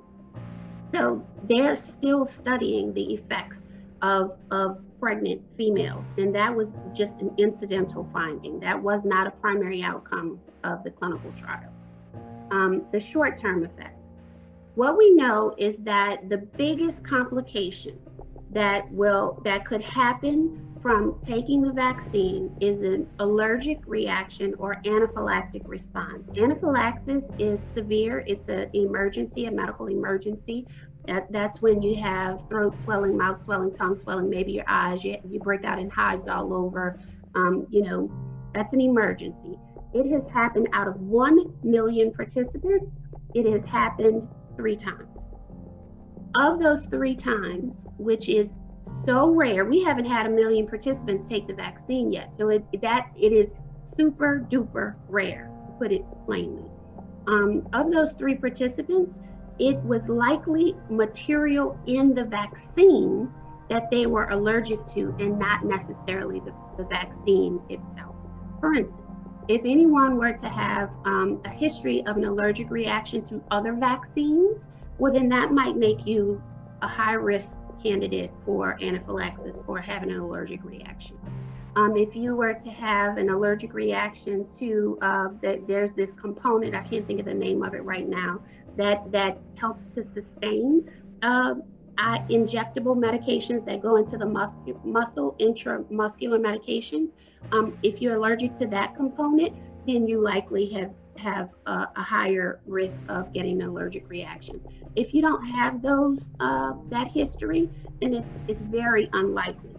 So 0.89 1.25
they're 1.43 1.75
still 1.75 2.25
studying 2.25 2.93
the 2.93 3.15
effects 3.15 3.65
of, 4.01 4.37
of 4.51 4.79
pregnant 4.99 5.41
females. 5.57 6.05
And 6.17 6.33
that 6.35 6.53
was 6.53 6.73
just 6.93 7.15
an 7.15 7.31
incidental 7.37 8.09
finding. 8.13 8.59
That 8.59 8.81
was 8.81 9.05
not 9.05 9.27
a 9.27 9.31
primary 9.31 9.81
outcome 9.83 10.39
of 10.63 10.83
the 10.83 10.91
clinical 10.91 11.31
trial. 11.39 11.71
Um, 12.51 12.85
the 12.91 12.99
short-term 12.99 13.63
effects. 13.63 13.95
What 14.75 14.97
we 14.97 15.13
know 15.13 15.55
is 15.57 15.77
that 15.77 16.29
the 16.29 16.37
biggest 16.37 17.05
complication 17.05 17.99
that 18.51 18.91
will 18.91 19.39
that 19.43 19.65
could 19.65 19.83
happen 19.83 20.65
from 20.81 21.19
taking 21.21 21.61
the 21.61 21.71
vaccine 21.73 22.55
is 22.61 22.83
an 22.83 23.07
allergic 23.19 23.79
reaction 23.85 24.53
or 24.57 24.81
anaphylactic 24.85 25.67
response. 25.67 26.31
Anaphylaxis 26.37 27.29
is 27.37 27.61
severe. 27.61 28.23
It's 28.25 28.47
an 28.47 28.69
emergency, 28.73 29.45
a 29.45 29.51
medical 29.51 29.87
emergency. 29.87 30.65
That, 31.09 31.31
that's 31.31 31.59
when 31.59 31.81
you 31.81 31.99
have 32.03 32.47
throat 32.49 32.75
swelling, 32.83 33.17
mouth 33.17 33.41
swelling, 33.43 33.73
tongue 33.73 33.97
swelling, 33.97 34.29
maybe 34.29 34.51
your 34.51 34.65
eyes, 34.67 35.03
you, 35.03 35.17
you 35.27 35.39
break 35.39 35.63
out 35.65 35.79
in 35.79 35.89
hives 35.89 36.27
all 36.27 36.53
over. 36.53 36.99
Um, 37.33 37.65
you 37.71 37.81
know, 37.81 38.11
That's 38.53 38.73
an 38.73 38.81
emergency. 38.81 39.57
It 39.91 40.11
has 40.11 40.29
happened 40.29 40.69
out 40.71 40.87
of 40.87 41.01
1 41.01 41.61
million 41.63 42.13
participants, 42.13 42.85
it 43.33 43.51
has 43.51 43.67
happened 43.67 44.27
three 44.55 44.75
times. 44.75 45.33
Of 46.35 46.59
those 46.59 46.85
three 46.85 47.15
times, 47.15 47.87
which 47.97 48.29
is 48.29 48.51
so 49.03 49.31
rare, 49.31 49.65
we 49.65 49.83
haven't 49.83 50.05
had 50.05 50.27
a 50.27 50.29
million 50.29 50.67
participants 50.67 51.27
take 51.27 51.47
the 51.47 51.55
vaccine 51.55 52.11
yet. 52.11 52.37
So 52.37 52.49
it, 52.49 52.63
that 52.83 53.09
it 53.19 53.33
is 53.33 53.53
super 53.97 54.45
duper 54.51 54.93
rare, 55.07 55.49
put 55.79 55.91
it 55.91 56.05
plainly. 56.27 56.69
Um, 57.25 57.67
of 57.73 57.91
those 57.91 58.11
three 58.13 58.35
participants, 58.35 59.19
it 59.59 59.77
was 59.83 60.09
likely 60.09 60.75
material 60.89 61.77
in 61.85 62.13
the 62.13 62.23
vaccine 62.23 63.31
that 63.69 63.91
they 63.91 64.05
were 64.05 64.29
allergic 64.29 64.83
to 64.93 65.15
and 65.19 65.37
not 65.37 65.63
necessarily 65.63 66.39
the, 66.39 66.53
the 66.77 66.83
vaccine 66.85 67.61
itself. 67.69 68.15
For 68.59 68.73
instance, 68.73 68.99
if 69.47 69.61
anyone 69.65 70.17
were 70.17 70.33
to 70.33 70.49
have 70.49 70.89
um, 71.05 71.41
a 71.45 71.49
history 71.49 72.05
of 72.05 72.17
an 72.17 72.25
allergic 72.25 72.69
reaction 72.69 73.25
to 73.27 73.43
other 73.51 73.73
vaccines, 73.73 74.61
well, 74.97 75.13
then 75.13 75.29
that 75.29 75.51
might 75.51 75.75
make 75.75 76.05
you 76.05 76.41
a 76.81 76.87
high 76.87 77.13
risk 77.13 77.47
candidate 77.81 78.31
for 78.45 78.77
anaphylaxis 78.81 79.55
or 79.67 79.79
having 79.79 80.11
an 80.11 80.19
allergic 80.19 80.63
reaction. 80.63 81.17
Um, 81.75 81.95
if 81.95 82.15
you 82.15 82.35
were 82.35 82.53
to 82.53 82.69
have 82.69 83.17
an 83.17 83.29
allergic 83.29 83.73
reaction 83.73 84.47
to 84.59 84.97
uh, 85.01 85.27
that, 85.41 85.67
there's 85.67 85.91
this 85.93 86.09
component 86.19 86.75
I 86.75 86.83
can't 86.83 87.05
think 87.07 87.19
of 87.19 87.25
the 87.25 87.33
name 87.33 87.63
of 87.63 87.73
it 87.73 87.83
right 87.83 88.07
now 88.07 88.41
that 88.79 89.11
that 89.11 89.39
helps 89.55 89.83
to 89.95 90.05
sustain 90.13 90.85
uh, 91.21 91.55
injectable 92.29 92.95
medications 92.95 93.65
that 93.65 93.81
go 93.81 93.97
into 93.97 94.17
the 94.17 94.25
mus- 94.25 94.57
muscle 94.83 95.35
intramuscular 95.39 96.39
medications. 96.39 97.09
Um, 97.51 97.77
if 97.83 98.01
you're 98.01 98.15
allergic 98.15 98.57
to 98.57 98.67
that 98.67 98.95
component, 98.95 99.53
then 99.85 100.07
you 100.07 100.21
likely 100.21 100.71
have 100.73 100.93
have 101.17 101.49
a, 101.65 101.87
a, 101.97 102.01
higher 102.01 102.61
risk 102.65 102.95
of 103.09 103.33
getting 103.33 103.61
an 103.61 103.67
allergic 103.67 104.09
reaction. 104.09 104.61
If 104.95 105.13
you 105.13 105.21
don't 105.21 105.45
have 105.45 105.81
those 105.81 106.31
uh, 106.39 106.73
that 106.91 107.09
history, 107.11 107.69
then 108.01 108.13
it's 108.13 108.31
it's 108.47 108.61
very 108.71 109.09
unlikely. 109.13 109.75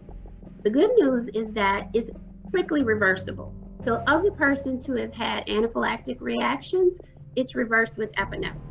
The 0.65 0.71
good 0.71 0.91
news 0.99 1.31
is 1.33 1.55
that 1.55 1.89
it's 1.95 2.11
quickly 2.51 2.83
reversible. 2.83 3.55
So 3.83 4.03
of 4.07 4.23
the 4.23 4.33
persons 4.33 4.85
who 4.85 4.97
have 4.97 5.15
had 5.15 5.47
anaphylactic 5.47 6.21
reactions, 6.21 6.99
it's 7.37 7.55
reversed 7.55 7.97
with 7.97 8.13
epinephrine. 8.13 8.70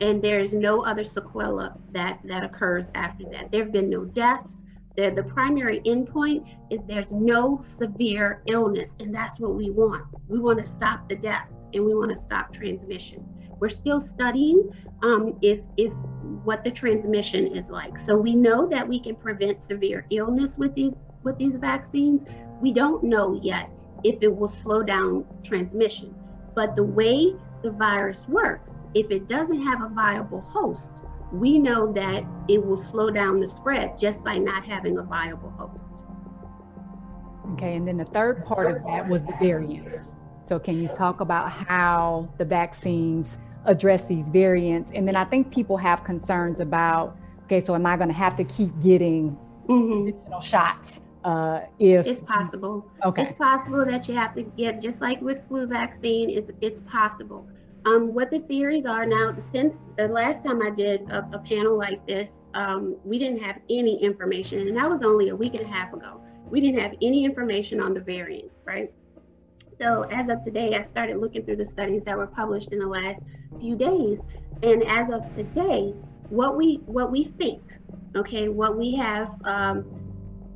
And 0.00 0.22
there's 0.22 0.52
no 0.52 0.84
other 0.84 1.04
sequela 1.04 1.78
that, 1.92 2.20
that 2.24 2.44
occurs 2.44 2.90
after 2.94 3.24
that. 3.32 3.50
There 3.52 3.62
have 3.62 3.72
been 3.72 3.90
no 3.90 4.04
deaths. 4.04 4.62
The, 4.96 5.24
primary 5.28 5.80
endpoint 5.80 6.44
is 6.70 6.80
there's 6.86 7.10
no 7.10 7.62
severe 7.78 8.42
illness, 8.46 8.90
and 9.00 9.14
that's 9.14 9.38
what 9.40 9.54
we 9.54 9.70
want. 9.70 10.04
We 10.28 10.38
want 10.38 10.62
to 10.62 10.70
stop 10.70 11.08
the 11.08 11.16
deaths 11.16 11.52
and 11.72 11.84
we 11.84 11.94
want 11.94 12.12
to 12.12 12.18
stop 12.18 12.52
transmission. 12.52 13.24
We're 13.60 13.70
still 13.70 14.06
studying 14.14 14.70
um, 15.02 15.38
if, 15.42 15.60
if 15.76 15.92
what 16.44 16.64
the 16.64 16.70
transmission 16.70 17.56
is 17.56 17.68
like. 17.70 17.98
So 18.06 18.16
we 18.16 18.34
know 18.34 18.66
that 18.68 18.86
we 18.86 19.00
can 19.00 19.16
prevent 19.16 19.62
severe 19.62 20.06
illness 20.10 20.56
with 20.56 20.74
these 20.74 20.94
with 21.22 21.36
these 21.36 21.56
vaccines. 21.56 22.22
We 22.60 22.72
don't 22.72 23.04
know 23.04 23.38
yet 23.42 23.70
if 24.04 24.22
it 24.22 24.34
will 24.34 24.48
slow 24.48 24.82
down 24.82 25.26
transmission. 25.44 26.14
But 26.54 26.76
the 26.76 26.84
way 26.84 27.34
the 27.62 27.70
virus 27.70 28.26
works, 28.28 28.70
if 28.94 29.10
it 29.10 29.28
doesn't 29.28 29.62
have 29.62 29.82
a 29.82 29.88
viable 29.88 30.40
host, 30.40 31.04
we 31.32 31.58
know 31.58 31.92
that 31.92 32.24
it 32.48 32.64
will 32.64 32.82
slow 32.90 33.10
down 33.10 33.40
the 33.40 33.48
spread 33.48 33.98
just 33.98 34.22
by 34.24 34.36
not 34.36 34.64
having 34.64 34.98
a 34.98 35.02
viable 35.02 35.50
host. 35.50 35.84
Okay, 37.52 37.76
and 37.76 37.86
then 37.86 37.96
the 37.96 38.04
third 38.06 38.44
part 38.44 38.70
of 38.70 38.82
that 38.84 39.08
was 39.08 39.22
the 39.24 39.34
variants. 39.40 40.08
So, 40.48 40.58
can 40.58 40.80
you 40.80 40.88
talk 40.88 41.20
about 41.20 41.50
how 41.50 42.28
the 42.38 42.44
vaccines 42.44 43.38
address 43.64 44.04
these 44.04 44.28
variants. 44.28 44.90
And 44.94 45.06
then 45.06 45.16
I 45.16 45.24
think 45.24 45.52
people 45.52 45.76
have 45.76 46.04
concerns 46.04 46.60
about, 46.60 47.16
okay, 47.44 47.62
so 47.64 47.74
am 47.74 47.86
I 47.86 47.96
going 47.96 48.08
to 48.08 48.14
have 48.14 48.36
to 48.36 48.44
keep 48.44 48.78
getting 48.80 49.36
mm-hmm. 49.68 50.08
additional 50.08 50.40
shots? 50.40 51.02
Uh, 51.22 51.60
if 51.78 52.06
it's 52.06 52.22
possible, 52.22 52.90
okay, 53.04 53.24
it's 53.24 53.34
possible 53.34 53.84
that 53.84 54.08
you 54.08 54.14
have 54.14 54.34
to 54.34 54.42
get 54.42 54.80
just 54.80 55.02
like 55.02 55.20
with 55.20 55.46
flu 55.46 55.66
vaccine. 55.66 56.30
It's 56.30 56.50
it's 56.62 56.80
possible. 56.80 57.46
Um, 57.86 58.12
what 58.12 58.30
the 58.30 58.38
theories 58.40 58.84
are 58.84 59.06
now, 59.06 59.34
since 59.52 59.78
the 59.96 60.08
last 60.08 60.44
time 60.44 60.60
I 60.62 60.70
did 60.70 61.08
a, 61.10 61.26
a 61.32 61.38
panel 61.38 61.78
like 61.78 62.06
this, 62.06 62.30
um, 62.54 62.96
we 63.04 63.18
didn't 63.18 63.40
have 63.40 63.56
any 63.70 64.02
information, 64.02 64.60
and 64.68 64.76
that 64.76 64.88
was 64.88 65.02
only 65.02 65.30
a 65.30 65.36
week 65.36 65.54
and 65.54 65.64
a 65.64 65.68
half 65.68 65.92
ago. 65.92 66.20
We 66.50 66.60
didn't 66.60 66.80
have 66.80 66.94
any 67.00 67.24
information 67.24 67.80
on 67.80 67.94
the 67.94 68.00
variants, 68.00 68.60
right? 68.64 68.92
So 69.80 70.02
as 70.10 70.28
of 70.28 70.42
today, 70.44 70.74
I 70.74 70.82
started 70.82 71.16
looking 71.16 71.44
through 71.44 71.56
the 71.56 71.66
studies 71.66 72.04
that 72.04 72.16
were 72.16 72.26
published 72.26 72.72
in 72.72 72.80
the 72.80 72.86
last 72.86 73.22
few 73.58 73.76
days. 73.76 74.26
And 74.62 74.84
as 74.84 75.10
of 75.10 75.30
today, 75.30 75.94
what 76.28 76.56
we 76.58 76.80
what 76.84 77.10
we 77.10 77.24
think, 77.24 77.62
okay, 78.14 78.48
what 78.48 78.76
we 78.76 78.94
have 78.96 79.34
um, 79.44 79.90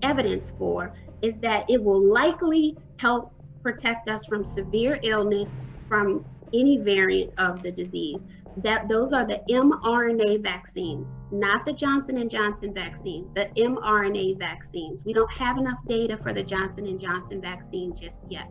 evidence 0.02 0.52
for 0.58 0.94
is 1.22 1.38
that 1.38 1.64
it 1.70 1.82
will 1.82 2.02
likely 2.02 2.76
help 2.98 3.32
protect 3.62 4.10
us 4.10 4.26
from 4.26 4.44
severe 4.44 5.00
illness 5.02 5.58
from 5.88 6.24
any 6.54 6.78
variant 6.78 7.32
of 7.38 7.62
the 7.62 7.72
disease. 7.72 8.26
That 8.58 8.88
those 8.88 9.12
are 9.12 9.26
the 9.26 9.40
mRNA 9.50 10.40
vaccines, 10.42 11.16
not 11.32 11.66
the 11.66 11.72
Johnson 11.72 12.18
and 12.18 12.30
Johnson 12.30 12.72
vaccine, 12.72 13.28
the 13.34 13.46
mRNA 13.56 14.38
vaccines. 14.38 15.00
We 15.04 15.12
don't 15.12 15.32
have 15.32 15.58
enough 15.58 15.78
data 15.88 16.16
for 16.22 16.32
the 16.32 16.42
Johnson 16.44 16.86
and 16.86 17.00
Johnson 17.00 17.40
vaccine 17.40 17.96
just 17.96 18.18
yet. 18.30 18.48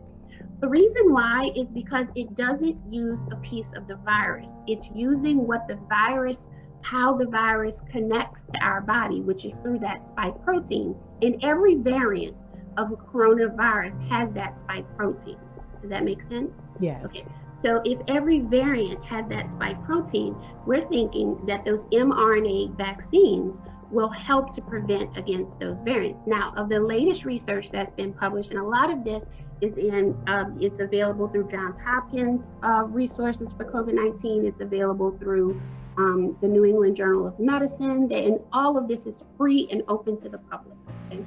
The 0.60 0.68
reason 0.68 1.12
why 1.12 1.50
is 1.56 1.68
because 1.72 2.06
it 2.14 2.34
doesn't 2.34 2.78
use 2.92 3.20
a 3.30 3.36
piece 3.36 3.72
of 3.74 3.88
the 3.88 3.96
virus. 3.96 4.50
It's 4.66 4.88
using 4.94 5.46
what 5.46 5.66
the 5.68 5.78
virus, 5.88 6.38
how 6.82 7.16
the 7.16 7.26
virus 7.26 7.76
connects 7.90 8.42
to 8.52 8.60
our 8.60 8.80
body, 8.82 9.20
which 9.20 9.44
is 9.44 9.52
through 9.62 9.78
that 9.80 10.06
spike 10.06 10.42
protein. 10.44 10.94
And 11.22 11.42
every 11.42 11.76
variant 11.76 12.36
of 12.76 12.92
a 12.92 12.96
coronavirus 12.96 14.08
has 14.08 14.32
that 14.32 14.58
spike 14.60 14.86
protein. 14.96 15.38
Does 15.80 15.90
that 15.90 16.04
make 16.04 16.22
sense? 16.22 16.62
Yes. 16.80 17.04
Okay. 17.04 17.24
So 17.64 17.80
if 17.86 17.98
every 18.08 18.40
variant 18.40 19.02
has 19.04 19.26
that 19.28 19.50
spike 19.50 19.82
protein, 19.84 20.36
we're 20.66 20.86
thinking 20.86 21.38
that 21.46 21.64
those 21.64 21.80
mRNA 21.84 22.76
vaccines 22.76 23.56
will 23.90 24.10
help 24.10 24.54
to 24.54 24.60
prevent 24.60 25.16
against 25.16 25.58
those 25.58 25.78
variants. 25.80 26.20
Now, 26.26 26.52
of 26.56 26.68
the 26.68 26.78
latest 26.78 27.24
research 27.24 27.70
that's 27.72 27.94
been 27.94 28.12
published, 28.12 28.50
and 28.50 28.58
a 28.58 28.64
lot 28.64 28.90
of 28.90 29.02
this 29.02 29.22
is 29.62 29.78
in, 29.78 30.14
um, 30.26 30.58
it's 30.60 30.80
available 30.80 31.28
through 31.28 31.48
Johns 31.50 31.76
Hopkins 31.82 32.44
uh, 32.62 32.84
resources 32.84 33.48
for 33.56 33.64
COVID-19. 33.64 34.44
It's 34.44 34.60
available 34.60 35.16
through 35.18 35.58
um, 35.96 36.36
the 36.42 36.48
New 36.48 36.66
England 36.66 36.96
Journal 36.96 37.26
of 37.28 37.38
Medicine, 37.38 38.10
and 38.12 38.40
all 38.52 38.76
of 38.76 38.88
this 38.88 39.00
is 39.06 39.22
free 39.38 39.68
and 39.70 39.82
open 39.88 40.20
to 40.20 40.28
the 40.28 40.38
public. 40.38 40.76
Okay? 41.06 41.24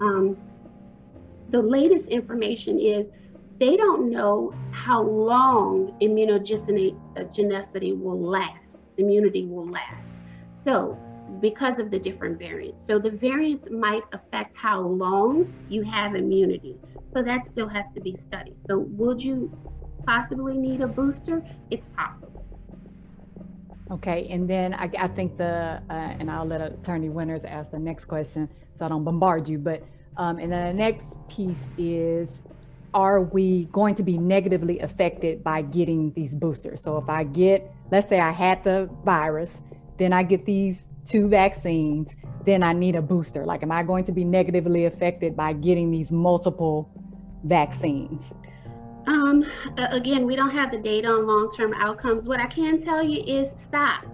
Um, 0.00 0.36
the 1.50 1.62
latest 1.62 2.08
information 2.08 2.78
is 2.78 3.06
they 3.58 3.76
don't 3.76 4.10
know 4.10 4.54
how 4.70 5.02
long 5.02 5.96
immunogenicity 6.00 8.00
will 8.00 8.20
last, 8.20 8.78
immunity 8.96 9.46
will 9.46 9.68
last. 9.68 10.08
So 10.64 10.96
because 11.40 11.78
of 11.78 11.90
the 11.90 11.98
different 11.98 12.38
variants. 12.38 12.86
So 12.86 12.98
the 12.98 13.10
variants 13.10 13.68
might 13.70 14.02
affect 14.12 14.56
how 14.56 14.80
long 14.80 15.52
you 15.68 15.82
have 15.82 16.14
immunity. 16.14 16.76
So 17.14 17.22
that 17.22 17.46
still 17.48 17.68
has 17.68 17.86
to 17.94 18.00
be 18.00 18.16
studied. 18.16 18.56
So 18.66 18.78
would 18.78 19.20
you 19.20 19.52
possibly 20.06 20.56
need 20.56 20.80
a 20.80 20.88
booster? 20.88 21.42
It's 21.70 21.88
possible. 21.90 22.44
Okay, 23.90 24.28
and 24.30 24.48
then 24.48 24.74
I, 24.74 24.90
I 24.98 25.08
think 25.08 25.38
the, 25.38 25.82
uh, 25.88 25.92
and 25.92 26.30
I'll 26.30 26.44
let 26.44 26.60
Attorney 26.60 27.08
Winters 27.08 27.44
ask 27.44 27.70
the 27.70 27.78
next 27.78 28.04
question 28.04 28.48
so 28.76 28.84
I 28.84 28.88
don't 28.88 29.04
bombard 29.04 29.48
you, 29.48 29.58
but, 29.58 29.82
um, 30.18 30.38
and 30.38 30.52
then 30.52 30.66
the 30.66 30.74
next 30.74 31.16
piece 31.28 31.68
is, 31.78 32.42
are 32.94 33.22
we 33.22 33.64
going 33.66 33.94
to 33.96 34.02
be 34.02 34.18
negatively 34.18 34.78
affected 34.80 35.44
by 35.44 35.62
getting 35.62 36.12
these 36.14 36.34
boosters? 36.34 36.82
So 36.82 36.96
if 36.98 37.08
I 37.08 37.24
get, 37.24 37.70
let's 37.90 38.08
say 38.08 38.20
I 38.20 38.30
had 38.30 38.64
the 38.64 38.88
virus, 39.04 39.62
then 39.98 40.12
I 40.12 40.22
get 40.22 40.44
these 40.46 40.86
two 41.04 41.28
vaccines, 41.28 42.14
then 42.44 42.62
I 42.62 42.72
need 42.72 42.96
a 42.96 43.02
booster. 43.02 43.44
Like, 43.44 43.62
am 43.62 43.72
I 43.72 43.82
going 43.82 44.04
to 44.04 44.12
be 44.12 44.24
negatively 44.24 44.86
affected 44.86 45.36
by 45.36 45.52
getting 45.52 45.90
these 45.90 46.12
multiple 46.12 46.90
vaccines? 47.44 48.32
Um, 49.06 49.44
again, 49.76 50.26
we 50.26 50.36
don't 50.36 50.50
have 50.50 50.70
the 50.70 50.78
data 50.78 51.08
on 51.08 51.26
long 51.26 51.50
term 51.50 51.72
outcomes. 51.74 52.26
What 52.26 52.40
I 52.40 52.46
can 52.46 52.82
tell 52.82 53.02
you 53.02 53.22
is 53.22 53.54
stop. 53.56 54.04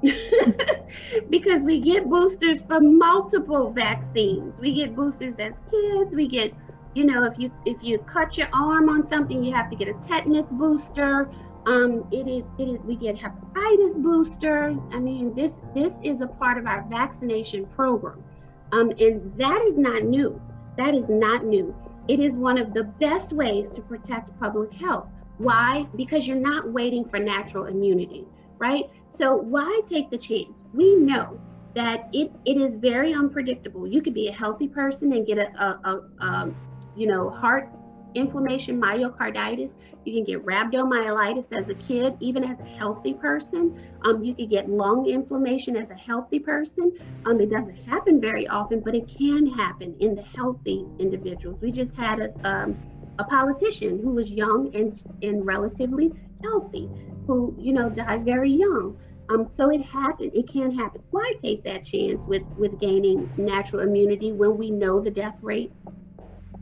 because 1.30 1.62
we 1.62 1.80
get 1.80 2.08
boosters 2.08 2.62
for 2.62 2.80
multiple 2.80 3.70
vaccines. 3.70 4.60
We 4.60 4.74
get 4.74 4.94
boosters 4.94 5.36
as 5.36 5.52
kids. 5.70 6.14
We 6.14 6.28
get, 6.28 6.54
you 6.94 7.04
know, 7.04 7.24
if 7.24 7.38
you 7.38 7.50
if 7.66 7.82
you 7.82 7.98
cut 7.98 8.36
your 8.36 8.48
arm 8.52 8.88
on 8.88 9.02
something, 9.02 9.42
you 9.42 9.52
have 9.54 9.70
to 9.70 9.76
get 9.76 9.88
a 9.88 9.94
tetanus 9.94 10.46
booster. 10.46 11.30
Um, 11.66 12.08
it 12.10 12.26
is, 12.26 12.44
it 12.58 12.68
is, 12.68 12.78
we 12.80 12.96
get 12.96 13.16
hepatitis 13.16 14.02
boosters. 14.02 14.78
I 14.90 14.98
mean, 14.98 15.34
this, 15.34 15.60
this 15.74 16.00
is 16.02 16.22
a 16.22 16.26
part 16.26 16.56
of 16.56 16.66
our 16.66 16.86
vaccination 16.88 17.66
program. 17.66 18.24
Um, 18.72 18.90
and 18.98 19.36
that 19.36 19.60
is 19.66 19.76
not 19.76 20.04
new. 20.04 20.40
That 20.78 20.94
is 20.94 21.10
not 21.10 21.44
new. 21.44 21.76
It 22.06 22.20
is 22.20 22.34
one 22.34 22.56
of 22.56 22.72
the 22.72 22.84
best 22.84 23.34
ways 23.34 23.68
to 23.70 23.82
protect 23.82 24.38
public 24.40 24.72
health. 24.72 25.08
Why? 25.36 25.86
Because 25.94 26.26
you're 26.26 26.38
not 26.38 26.72
waiting 26.72 27.04
for 27.04 27.18
natural 27.18 27.66
immunity, 27.66 28.26
right? 28.56 28.84
So 29.10 29.36
why 29.36 29.82
take 29.86 30.08
the 30.08 30.16
chance? 30.16 30.62
We 30.72 30.94
know 30.96 31.38
that 31.78 32.08
it, 32.12 32.32
it 32.44 32.56
is 32.56 32.74
very 32.74 33.14
unpredictable. 33.14 33.86
You 33.86 34.02
could 34.02 34.14
be 34.14 34.26
a 34.28 34.32
healthy 34.32 34.66
person 34.66 35.12
and 35.12 35.24
get 35.24 35.38
a, 35.38 35.48
a, 35.62 35.80
a, 35.90 36.24
a 36.26 36.54
you 36.96 37.06
know, 37.06 37.30
heart 37.30 37.70
inflammation, 38.14 38.80
myocarditis. 38.80 39.78
You 40.04 40.12
can 40.14 40.24
get 40.24 40.44
rhabdomyolysis 40.44 41.52
as 41.52 41.68
a 41.68 41.74
kid, 41.74 42.16
even 42.18 42.42
as 42.42 42.60
a 42.60 42.64
healthy 42.64 43.14
person. 43.14 43.78
Um, 44.04 44.24
you 44.24 44.34
could 44.34 44.50
get 44.50 44.68
lung 44.68 45.06
inflammation 45.06 45.76
as 45.76 45.90
a 45.92 45.94
healthy 45.94 46.40
person. 46.40 46.92
Um, 47.26 47.40
it 47.40 47.48
doesn't 47.48 47.76
happen 47.86 48.20
very 48.20 48.48
often, 48.48 48.80
but 48.80 48.96
it 48.96 49.06
can 49.06 49.46
happen 49.46 49.94
in 50.00 50.16
the 50.16 50.22
healthy 50.22 50.84
individuals. 50.98 51.60
We 51.62 51.70
just 51.70 51.94
had 51.94 52.18
a, 52.18 52.48
um, 52.48 52.76
a 53.20 53.24
politician 53.24 54.00
who 54.02 54.10
was 54.10 54.30
young 54.32 54.74
and, 54.74 55.00
and 55.22 55.46
relatively 55.46 56.10
healthy, 56.42 56.88
who, 57.26 57.54
you 57.58 57.72
know, 57.72 57.88
died 57.88 58.24
very 58.24 58.50
young. 58.50 58.96
Um, 59.30 59.48
so 59.48 59.70
it 59.70 59.82
happened. 59.82 60.32
It 60.34 60.48
can 60.48 60.70
happen. 60.70 61.02
Why 61.10 61.32
take 61.42 61.62
that 61.64 61.84
chance 61.84 62.26
with 62.26 62.42
with 62.56 62.78
gaining 62.80 63.30
natural 63.36 63.82
immunity 63.82 64.32
when 64.32 64.56
we 64.56 64.70
know 64.70 65.00
the 65.00 65.10
death 65.10 65.36
rate 65.42 65.72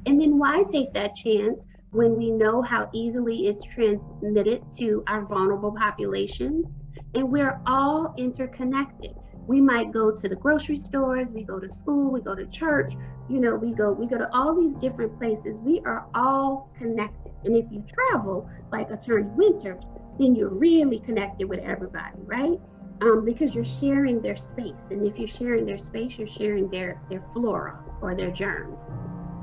and 0.07 0.21
then 0.21 0.39
why 0.39 0.65
take 0.73 0.93
that 0.95 1.15
chance 1.17 1.67
when 1.91 2.17
we 2.17 2.31
know 2.31 2.63
how 2.63 2.89
easily 2.93 3.47
it's 3.49 3.63
transmitted 3.63 4.63
to 4.79 5.03
our 5.09 5.25
vulnerable 5.27 5.73
populations? 5.73 6.67
And 7.15 7.31
we're 7.31 7.61
all 7.67 8.15
interconnected. 8.17 9.15
We 9.47 9.61
might 9.61 9.93
go 9.93 10.13
to 10.13 10.29
the 10.29 10.37
grocery 10.37 10.79
stores, 10.79 11.29
we 11.31 11.45
go 11.45 11.59
to 11.61 11.69
school, 11.69 12.11
we 12.11 12.21
go 12.21 12.35
to 12.35 12.47
church, 12.47 12.93
you 13.29 13.41
know, 13.41 13.57
we 13.57 13.75
go 13.75 13.93
we 13.93 14.07
go 14.07 14.19
to 14.19 14.29
all 14.33 14.55
these 14.55 14.77
different 14.81 15.17
places. 15.19 15.57
We 15.59 15.83
are 15.87 16.07
all 16.15 16.71
connected. 16.79 17.33
And 17.45 17.57
if 17.57 17.67
you 17.71 17.85
travel 17.89 18.49
like 18.73 18.91
Attorney 18.91 19.29
Winters, 19.35 19.83
then 20.19 20.35
you're 20.35 20.49
really 20.49 21.01
connected 21.01 21.49
with 21.49 21.61
everybody, 21.61 22.19
right? 22.25 22.59
Um, 23.03 23.25
because 23.25 23.55
you're 23.55 23.65
sharing 23.65 24.23
their 24.23 24.37
space. 24.37 24.73
And 24.91 25.07
if 25.07 25.19
you're 25.19 25.29
sharing 25.29 25.67
their 25.67 25.79
space, 25.79 26.13
you're 26.17 26.29
sharing 26.29 26.71
their, 26.71 27.01
their 27.11 27.23
flora 27.33 27.79
or 28.01 28.15
their 28.15 28.31
germs. 28.31 28.79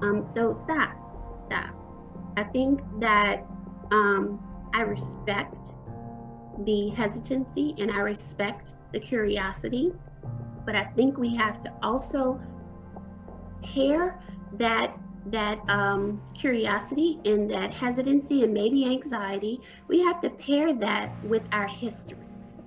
Um, 0.02 0.28
so 0.34 0.60
stop, 0.66 0.96
stop. 1.48 1.76
I 2.36 2.44
think 2.46 2.82
that 3.00 3.46
um, 3.92 4.40
I 4.74 4.82
respect 4.82 5.74
the 6.66 6.90
hesitancy 6.90 7.76
and 7.78 7.92
I 7.92 8.00
respect 8.00 8.74
the 8.92 9.00
curiosity, 9.00 9.92
but 10.66 10.76
I 10.76 10.86
think 10.86 11.18
we 11.18 11.36
have 11.36 11.60
to 11.62 11.74
also 11.84 12.42
care 13.62 14.20
that 14.54 14.98
that 15.28 15.60
um, 15.70 16.22
curiosity 16.34 17.20
and 17.26 17.50
that 17.50 17.74
hesitancy 17.74 18.44
and 18.44 18.54
maybe 18.54 18.86
anxiety. 18.86 19.62
We 19.88 20.02
have 20.02 20.20
to 20.22 20.30
pair 20.30 20.74
that 20.74 21.12
with 21.24 21.48
our 21.52 21.68
history 21.68 22.18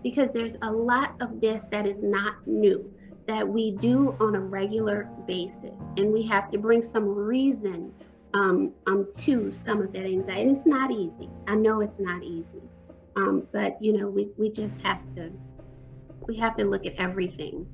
because 0.03 0.31
there's 0.31 0.57
a 0.63 0.71
lot 0.71 1.15
of 1.21 1.41
this 1.41 1.65
that 1.65 1.87
is 1.87 2.03
not 2.03 2.47
new 2.47 2.93
that 3.27 3.47
we 3.47 3.73
do 3.73 4.17
on 4.21 4.37
a 4.37 4.41
regular 4.41 5.09
basis. 5.27 5.83
And 5.97 6.13
we 6.13 6.23
have 6.27 6.51
to 6.53 6.59
bring 6.59 6.83
some 6.83 7.05
reason 7.05 7.93
um, 8.35 8.73
um, 8.87 9.09
to 9.21 9.51
some 9.51 9.83
of 9.83 9.93
that 9.93 10.05
anxiety. 10.05 10.43
And 10.43 10.51
it's 10.51 10.67
not 10.67 10.91
easy. 10.91 11.29
I 11.49 11.57
know 11.57 11.81
it's 11.81 11.99
not 11.99 12.23
easy. 12.23 12.63
Um, 13.17 13.47
but 13.53 13.83
you 13.83 13.99
know, 13.99 14.09
we, 14.09 14.29
we 14.37 14.51
just 14.51 14.81
have 14.83 15.03
to 15.15 15.33
we 16.27 16.37
have 16.37 16.55
to 16.57 16.65
look 16.65 16.87
at 16.87 16.95
everything. 16.97 17.67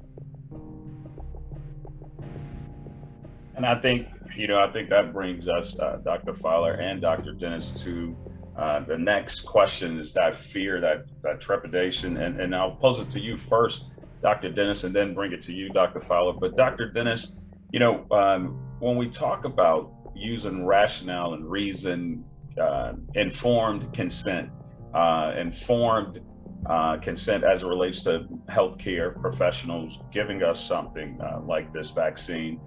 And 3.55 3.67
I 3.67 3.75
think, 3.75 4.09
you 4.37 4.47
know, 4.47 4.59
I 4.59 4.71
think 4.71 4.89
that 4.91 5.12
brings 5.12 5.49
us, 5.49 5.79
uh, 5.79 5.99
Dr. 6.05 6.35
Fowler 6.35 6.75
and 6.75 7.01
Dr. 7.01 7.33
Dennis, 7.33 7.71
to 7.83 8.16
uh, 8.57 8.81
the 8.81 8.99
next 8.99 9.40
question 9.42 9.99
is 9.99 10.12
that 10.12 10.37
fear, 10.37 10.81
that 10.81 11.07
that 11.23 11.40
trepidation, 11.40 12.18
and, 12.18 12.40
and 12.40 12.55
I'll 12.55 12.77
pose 12.77 13.01
it 13.01 13.09
to 13.11 13.21
you 13.21 13.37
first. 13.37 13.87
Dr. 14.23 14.51
Dennis 14.51 14.85
and 14.85 14.95
then 14.95 15.14
bring 15.14 15.33
it 15.33 15.42
to 15.42 15.53
you, 15.53 15.68
Dr. 15.71 16.01
Fowler. 16.01 16.35
But 16.35 16.57
Dr. 16.57 16.90
Dennis, 16.90 17.38
you 17.73 17.81
know, 17.81 18.07
um, 18.12 18.61
when 18.79 18.97
we 18.97 19.09
talk 19.09 19.45
about 19.45 19.92
using 20.14 20.64
rationale 20.64 21.35
and 21.35 21.51
reason, 21.51 22.25
uh, 22.61 22.92
informed 23.14 23.92
consent, 23.92 24.51
uh, 24.95 25.33
informed 25.37 26.21
uh, 26.66 26.99
consent 26.99 27.42
as 27.42 27.62
it 27.62 27.66
relates 27.66 28.03
to 28.05 28.27
healthcare 28.49 29.18
professionals 29.21 30.01
giving 30.12 30.42
us 30.42 30.64
something 30.64 31.18
uh, 31.21 31.40
like 31.40 31.73
this 31.73 31.90
vaccine, 31.90 32.61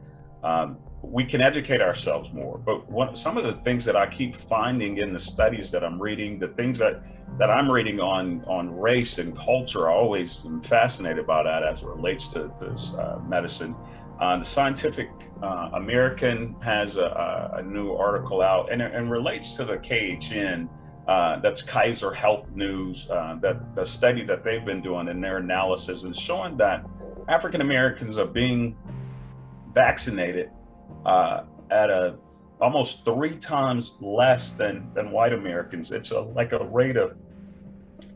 um, 0.44 0.78
we 1.02 1.24
can 1.24 1.42
educate 1.42 1.82
ourselves 1.82 2.32
more. 2.34 2.58
But 2.58 2.90
what, 2.90 3.18
some 3.18 3.38
of 3.38 3.44
the 3.44 3.54
things 3.64 3.86
that 3.86 3.96
I 3.96 4.08
keep 4.08 4.36
finding 4.36 4.98
in 4.98 5.14
the 5.14 5.20
studies 5.20 5.72
that 5.72 5.84
I'm 5.84 6.02
reading, 6.02 6.40
the 6.40 6.50
things 6.50 6.80
that 6.80 7.04
that 7.38 7.50
I'm 7.50 7.70
reading 7.70 8.00
on 8.00 8.44
on 8.46 8.76
race 8.76 9.18
and 9.18 9.36
culture, 9.36 9.90
I 9.90 9.94
always 9.94 10.42
am 10.46 10.62
fascinated 10.62 11.28
by 11.28 11.44
that 11.44 11.64
as 11.64 11.84
it 11.84 11.88
relates 11.88 12.32
to, 12.34 12.52
to 12.58 12.98
uh, 12.98 13.20
medicine. 13.28 13.76
Uh, 14.20 14.38
the 14.38 14.46
Scientific 14.46 15.10
uh, 15.44 15.72
American 15.74 16.56
has 16.62 16.96
a, 16.96 17.52
a, 17.56 17.62
new 17.62 17.94
article 17.94 18.42
out 18.42 18.72
and 18.72 18.82
and 18.82 19.12
relates 19.12 19.58
to 19.58 19.66
the 19.66 19.78
KHN. 19.78 20.70
Uh, 21.08 21.40
that's 21.40 21.62
Kaiser 21.62 22.12
Health 22.14 22.50
News. 22.52 23.10
Uh, 23.10 23.36
that 23.42 23.76
the 23.76 23.86
study 23.86 24.24
that 24.24 24.44
they've 24.44 24.66
been 24.66 24.82
doing 24.82 25.08
in 25.08 25.22
their 25.22 25.38
analysis 25.38 26.04
is 26.04 26.18
showing 26.18 26.58
that 26.58 26.86
African 27.28 27.62
Americans 27.62 28.18
are 28.18 28.26
being 28.26 28.76
vaccinated 29.74 30.50
uh, 31.06 31.44
at 31.72 31.90
a 31.90 32.16
almost 32.62 33.04
three 33.06 33.36
times 33.36 33.98
less 34.02 34.52
than 34.52 34.92
than 34.94 35.12
white 35.12 35.34
Americans. 35.34 35.92
It's 35.92 36.12
a, 36.12 36.22
like 36.22 36.52
a 36.52 36.66
rate 36.66 36.98
of 36.98 37.16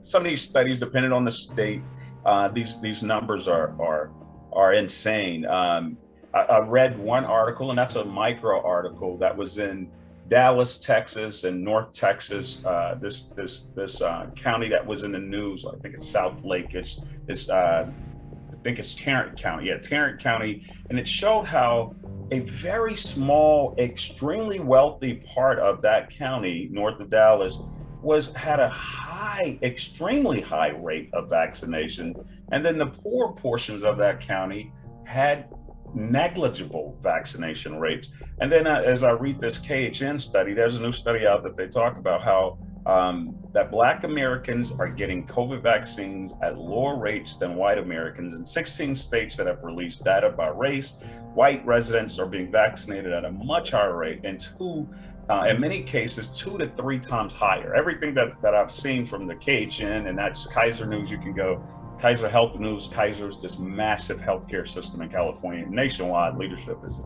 some 0.04 0.24
of 0.24 0.30
these 0.30 0.42
studies, 0.42 0.80
depending 0.80 1.12
on 1.12 1.24
the 1.24 1.32
state, 1.32 1.82
uh, 2.26 2.48
these 2.50 2.80
these 2.82 3.04
numbers 3.04 3.48
are 3.48 3.80
are 3.82 4.12
are 4.52 4.74
insane. 4.74 5.46
Um, 5.46 5.98
I, 6.34 6.40
I, 6.40 6.60
read 6.60 6.98
one 6.98 7.26
article, 7.26 7.70
and 7.70 7.78
that's 7.78 7.96
a 7.96 8.06
micro 8.06 8.64
article 8.64 9.18
that 9.18 9.36
was 9.36 9.58
in 9.58 9.90
Dallas, 10.28 10.80
Texas, 10.80 11.44
and 11.44 11.64
North 11.64 11.92
Texas. 11.92 12.64
Uh, 12.66 12.96
this 13.00 13.28
this 13.28 13.68
this 13.76 14.02
uh, 14.02 14.28
county 14.36 14.70
that 14.70 14.86
was 14.86 15.04
in 15.04 15.12
the 15.12 15.20
news. 15.20 15.66
I 15.66 15.78
think 15.78 15.96
it's 15.96 16.12
Southlake. 16.12 16.74
It's 16.76 17.02
it's 17.28 17.50
uh, 17.50 17.90
I 17.90 18.56
think 18.64 18.80
it's 18.80 18.96
Tarrant 18.96 19.38
County. 19.38 19.68
Yeah, 19.68 19.78
Tarrant 19.78 20.20
County, 20.20 20.68
and 20.90 21.00
it 21.00 21.08
showed 21.08 21.44
how 21.44 21.96
a 22.32 22.40
very 22.40 22.96
small, 22.96 23.76
extremely 23.78 24.60
wealthy 24.60 25.16
part 25.34 25.60
of 25.60 25.82
that 25.82 26.10
county, 26.10 26.70
north 26.72 27.00
of 27.00 27.10
Dallas, 27.10 27.60
was 28.02 28.34
had 28.36 28.60
a 28.60 28.70
high, 28.70 29.60
extremely 29.62 30.42
high 30.42 30.70
rate 30.70 31.10
of 31.14 31.30
vaccination, 31.30 32.14
and 32.52 32.64
then 32.64 32.78
the 32.78 32.86
poor 32.86 33.34
portions 33.34 33.84
of 33.84 33.98
that 33.98 34.20
county 34.20 34.72
had 35.06 35.50
negligible 35.94 36.98
vaccination 37.02 37.80
rates. 37.80 38.10
And 38.40 38.52
then 38.52 38.68
uh, 38.68 38.82
as 38.86 39.04
I 39.04 39.12
read 39.12 39.40
this 39.40 39.60
KHN 39.60 40.22
study, 40.22 40.54
there's 40.54 40.78
a 40.78 40.82
new 40.82 40.92
study 40.92 41.26
out 41.26 41.44
that 41.44 41.56
they 41.56 41.68
talk 41.68 41.98
about 41.98 42.22
how 42.22 42.60
um, 42.86 43.36
that 43.54 43.72
Black 43.72 44.04
Americans 44.04 44.72
are 44.72 44.88
getting 44.88 45.26
COVID 45.26 45.62
vaccines 45.62 46.34
at 46.42 46.58
lower 46.58 46.98
rates 46.98 47.36
than 47.36 47.56
white 47.56 47.78
Americans. 47.78 48.34
In 48.34 48.46
16 48.46 48.96
states 48.96 49.36
that 49.38 49.48
have 49.48 49.64
released 49.64 50.04
data 50.04 50.30
by 50.30 50.48
race, 50.50 50.96
white 51.34 51.66
residents 51.66 52.20
are 52.20 52.26
being 52.26 52.52
vaccinated 52.52 53.12
at 53.12 53.26
a 53.26 53.32
much 53.32 53.72
higher 53.72 53.98
rate, 53.98 54.22
and 54.24 54.40
two, 54.40 54.88
uh, 55.30 55.46
in 55.50 55.60
many 55.60 55.84
cases, 55.84 56.30
two 56.30 56.58
to 56.58 56.68
three 56.70 57.00
times 57.00 57.34
higher. 57.34 57.76
Everything 57.76 58.14
that, 58.16 58.42
that 58.42 58.56
I've 58.56 58.72
seen 58.72 59.06
from 59.06 59.28
the 59.28 59.36
KHN, 59.36 60.08
and 60.08 60.18
that's 60.18 60.48
Kaiser 60.48 60.86
News, 60.86 61.12
you 61.12 61.18
can 61.18 61.34
go 61.34 61.64
Kaiser 62.00 62.30
Health 62.30 62.58
News. 62.58 62.88
Kaiser's 62.88 63.40
this 63.40 63.60
massive 63.60 64.22
healthcare 64.22 64.68
system 64.68 65.02
in 65.02 65.10
California, 65.10 65.66
nationwide 65.68 66.38
leadership 66.38 66.78
is 66.86 67.02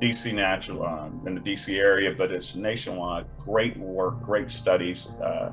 DC 0.00 0.34
Natural 0.34 0.84
um, 0.84 1.22
in 1.26 1.34
the 1.34 1.40
DC 1.40 1.76
area, 1.76 2.14
but 2.16 2.30
it's 2.30 2.54
nationwide. 2.54 3.26
Great 3.38 3.76
work, 3.78 4.20
great 4.22 4.50
studies, 4.50 5.08
uh, 5.22 5.50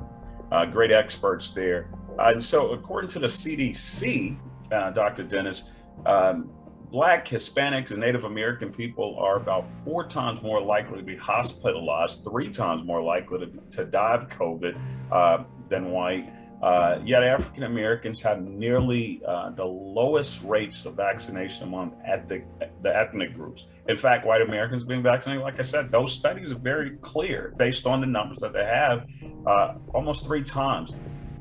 uh, 0.52 0.66
great 0.66 0.92
experts 0.92 1.50
there. 1.50 1.88
Uh, 2.18 2.32
and 2.32 2.44
so, 2.44 2.72
according 2.72 3.08
to 3.10 3.18
the 3.18 3.26
CDC, 3.26 4.36
uh, 4.70 4.90
Dr. 4.90 5.22
Dennis, 5.22 5.70
um, 6.06 6.50
Black, 6.90 7.26
Hispanics, 7.26 7.90
and 7.90 7.98
Native 7.98 8.24
American 8.24 8.72
people 8.72 9.16
are 9.18 9.36
about 9.36 9.66
four 9.82 10.06
times 10.06 10.42
more 10.42 10.60
likely 10.60 10.98
to 10.98 11.02
be 11.02 11.16
hospitalized, 11.16 12.22
three 12.22 12.48
times 12.48 12.84
more 12.84 13.02
likely 13.02 13.40
to, 13.40 13.46
to 13.70 13.84
die 13.84 14.14
of 14.14 14.28
COVID 14.28 14.78
uh, 15.10 15.42
than 15.68 15.90
white. 15.90 16.32
Uh, 16.64 16.98
yet 17.04 17.22
African 17.22 17.64
Americans 17.64 18.22
have 18.22 18.40
nearly 18.40 19.20
uh, 19.28 19.50
the 19.50 19.66
lowest 19.66 20.42
rates 20.44 20.86
of 20.86 20.94
vaccination 20.94 21.64
among 21.64 21.94
ethnic, 22.06 22.46
the 22.82 22.88
ethnic 22.88 23.34
groups. 23.34 23.66
In 23.86 23.98
fact, 23.98 24.24
white 24.24 24.40
Americans 24.40 24.82
being 24.82 25.02
vaccinated, 25.02 25.42
like 25.42 25.58
I 25.58 25.62
said, 25.62 25.92
those 25.92 26.14
studies 26.14 26.52
are 26.52 26.58
very 26.58 26.96
clear 27.02 27.52
based 27.58 27.86
on 27.86 28.00
the 28.00 28.06
numbers 28.06 28.38
that 28.38 28.54
they 28.54 28.64
have, 28.64 29.06
uh, 29.46 29.74
almost 29.92 30.24
three 30.24 30.42
times. 30.42 30.96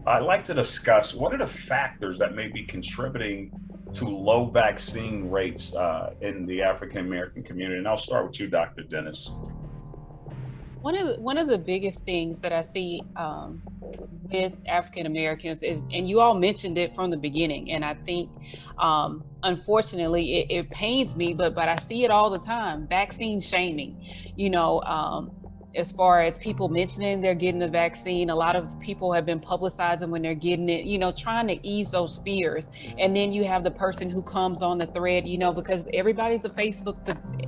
I'd 0.05 0.23
like 0.23 0.43
to 0.43 0.53
discuss 0.53 1.13
what 1.13 1.33
are 1.33 1.37
the 1.37 1.47
factors 1.47 2.19
that 2.19 2.35
may 2.35 2.49
be 2.49 2.65
contributing 2.65 3.49
to 3.93 4.09
low 4.09 4.47
vaccine 4.49 5.29
rates 5.29 5.73
uh, 5.73 6.15
in 6.19 6.45
the 6.45 6.61
African 6.61 6.97
American 6.97 7.43
community. 7.43 7.77
And 7.77 7.87
I'll 7.87 7.95
start 7.95 8.27
with 8.27 8.41
you, 8.41 8.49
Dr. 8.49 8.83
Dennis. 8.83 9.31
One 10.83 10.97
of 10.97 11.07
the, 11.07 11.21
one 11.21 11.37
of 11.37 11.47
the 11.47 11.57
biggest 11.57 12.03
things 12.03 12.41
that 12.41 12.51
I 12.51 12.61
see 12.61 13.01
um, 13.15 13.61
with 14.29 14.51
African 14.67 15.05
Americans 15.05 15.63
is, 15.63 15.81
and 15.93 16.09
you 16.09 16.19
all 16.19 16.33
mentioned 16.33 16.77
it 16.77 16.93
from 16.93 17.09
the 17.09 17.15
beginning, 17.15 17.71
and 17.71 17.85
I 17.85 17.93
think, 17.93 18.29
um, 18.77 19.23
unfortunately, 19.43 20.39
it, 20.39 20.51
it, 20.51 20.69
pains 20.69 21.15
me, 21.15 21.35
but 21.35 21.55
but 21.55 21.69
I 21.69 21.77
see 21.77 22.03
it 22.03 22.11
all 22.11 22.29
the 22.29 22.37
time: 22.37 22.85
vaccine 22.85 23.39
shaming. 23.39 23.95
You 24.35 24.49
know, 24.49 24.81
um, 24.81 25.31
as 25.75 25.91
far 25.91 26.21
as 26.21 26.37
people 26.37 26.69
mentioning 26.69 27.21
they're 27.21 27.33
getting 27.35 27.59
the 27.59 27.67
vaccine. 27.67 28.29
A 28.29 28.35
lot 28.35 28.55
of 28.55 28.79
people 28.79 29.11
have 29.11 29.25
been 29.25 29.39
publicizing 29.39 30.09
when 30.09 30.21
they're 30.21 30.35
getting 30.35 30.69
it, 30.69 30.85
you 30.85 30.97
know, 30.97 31.11
trying 31.11 31.47
to 31.47 31.67
ease 31.67 31.91
those 31.91 32.19
fears. 32.19 32.69
Mm-hmm. 32.69 32.99
And 32.99 33.15
then 33.15 33.31
you 33.31 33.43
have 33.45 33.63
the 33.63 33.71
person 33.71 34.09
who 34.09 34.21
comes 34.21 34.61
on 34.61 34.77
the 34.77 34.85
thread, 34.87 35.27
you 35.27 35.37
know, 35.37 35.51
because 35.51 35.87
everybody's 35.93 36.45
a 36.45 36.49
Facebook, 36.49 36.95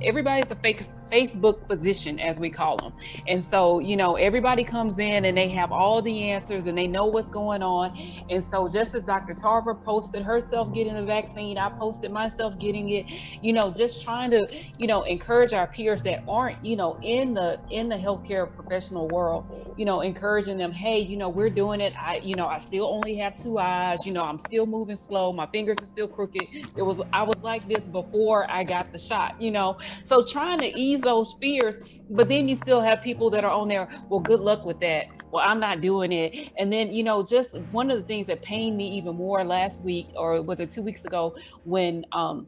everybody's 0.02 0.50
a 0.50 0.56
fake 0.56 0.80
Facebook 1.10 1.66
physician, 1.68 2.18
as 2.18 2.40
we 2.40 2.50
call 2.50 2.76
them. 2.76 2.92
And 3.28 3.42
so, 3.42 3.78
you 3.78 3.96
know, 3.96 4.16
everybody 4.16 4.64
comes 4.64 4.98
in 4.98 5.24
and 5.24 5.36
they 5.36 5.48
have 5.50 5.70
all 5.72 6.02
the 6.02 6.30
answers 6.30 6.66
and 6.66 6.76
they 6.76 6.86
know 6.86 7.06
what's 7.06 7.28
going 7.28 7.62
on. 7.62 7.96
And 8.28 8.42
so, 8.42 8.68
just 8.68 8.94
as 8.94 9.02
Dr. 9.04 9.34
Tarver 9.34 9.74
posted 9.74 10.22
herself 10.22 10.72
getting 10.74 10.94
the 10.94 11.04
vaccine, 11.04 11.58
I 11.58 11.70
posted 11.70 12.10
myself 12.10 12.58
getting 12.58 12.88
it, 12.90 13.06
you 13.42 13.52
know, 13.52 13.70
just 13.70 14.02
trying 14.02 14.30
to, 14.32 14.46
you 14.78 14.86
know, 14.86 15.02
encourage 15.02 15.52
our 15.54 15.66
peers 15.66 16.02
that 16.02 16.22
aren't, 16.28 16.64
you 16.64 16.76
know, 16.76 16.98
in 17.02 17.34
the 17.34 17.60
in 17.70 17.88
the 17.88 17.96
health 17.96 18.15
healthcare 18.16 18.52
professional 18.54 19.08
world, 19.08 19.74
you 19.76 19.84
know, 19.84 20.00
encouraging 20.00 20.58
them, 20.58 20.72
hey, 20.72 20.98
you 20.98 21.16
know, 21.16 21.28
we're 21.28 21.50
doing 21.50 21.80
it. 21.80 21.94
I, 21.96 22.18
you 22.22 22.34
know, 22.34 22.46
I 22.46 22.58
still 22.58 22.86
only 22.86 23.16
have 23.16 23.36
two 23.36 23.58
eyes, 23.58 24.06
you 24.06 24.12
know, 24.12 24.22
I'm 24.22 24.38
still 24.38 24.66
moving 24.66 24.96
slow, 24.96 25.32
my 25.32 25.46
fingers 25.46 25.76
are 25.80 25.86
still 25.86 26.08
crooked. 26.08 26.42
It 26.76 26.82
was 26.82 27.00
I 27.12 27.22
was 27.22 27.36
like 27.42 27.66
this 27.68 27.86
before 27.86 28.50
I 28.50 28.64
got 28.64 28.92
the 28.92 28.98
shot, 28.98 29.40
you 29.40 29.50
know. 29.50 29.78
So 30.04 30.24
trying 30.24 30.58
to 30.60 30.66
ease 30.66 31.02
those 31.02 31.34
fears, 31.40 32.00
but 32.10 32.28
then 32.28 32.48
you 32.48 32.54
still 32.54 32.80
have 32.80 33.02
people 33.02 33.30
that 33.30 33.44
are 33.44 33.50
on 33.50 33.68
there, 33.68 33.88
well, 34.08 34.20
good 34.20 34.40
luck 34.40 34.64
with 34.64 34.80
that. 34.80 35.06
Well, 35.30 35.44
I'm 35.46 35.60
not 35.60 35.80
doing 35.80 36.12
it. 36.12 36.52
And 36.58 36.72
then, 36.72 36.92
you 36.92 37.02
know, 37.02 37.24
just 37.24 37.58
one 37.72 37.90
of 37.90 37.98
the 37.98 38.04
things 38.04 38.26
that 38.28 38.42
pained 38.42 38.76
me 38.76 38.88
even 38.96 39.16
more 39.16 39.44
last 39.44 39.82
week 39.82 40.08
or 40.16 40.42
was 40.42 40.60
it 40.60 40.70
two 40.70 40.82
weeks 40.82 41.04
ago 41.04 41.34
when 41.64 42.04
um 42.12 42.46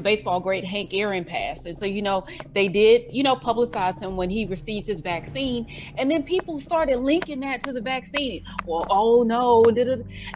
baseball 0.00 0.40
great 0.40 0.64
Hank 0.64 0.94
Aaron 0.94 1.24
passed. 1.24 1.66
And 1.66 1.76
so, 1.76 1.86
you 1.86 2.02
know, 2.02 2.26
they 2.52 2.68
did, 2.68 3.04
you 3.10 3.22
know, 3.22 3.36
publicize 3.36 4.00
him 4.00 4.16
when 4.16 4.30
he 4.30 4.46
received 4.46 4.86
his 4.86 5.00
vaccine. 5.00 5.66
And 5.96 6.10
then 6.10 6.22
people 6.22 6.58
started 6.58 6.98
linking 6.98 7.40
that 7.40 7.64
to 7.64 7.72
the 7.72 7.80
vaccine. 7.80 8.44
Well, 8.66 8.86
oh 8.90 9.22
no, 9.22 9.64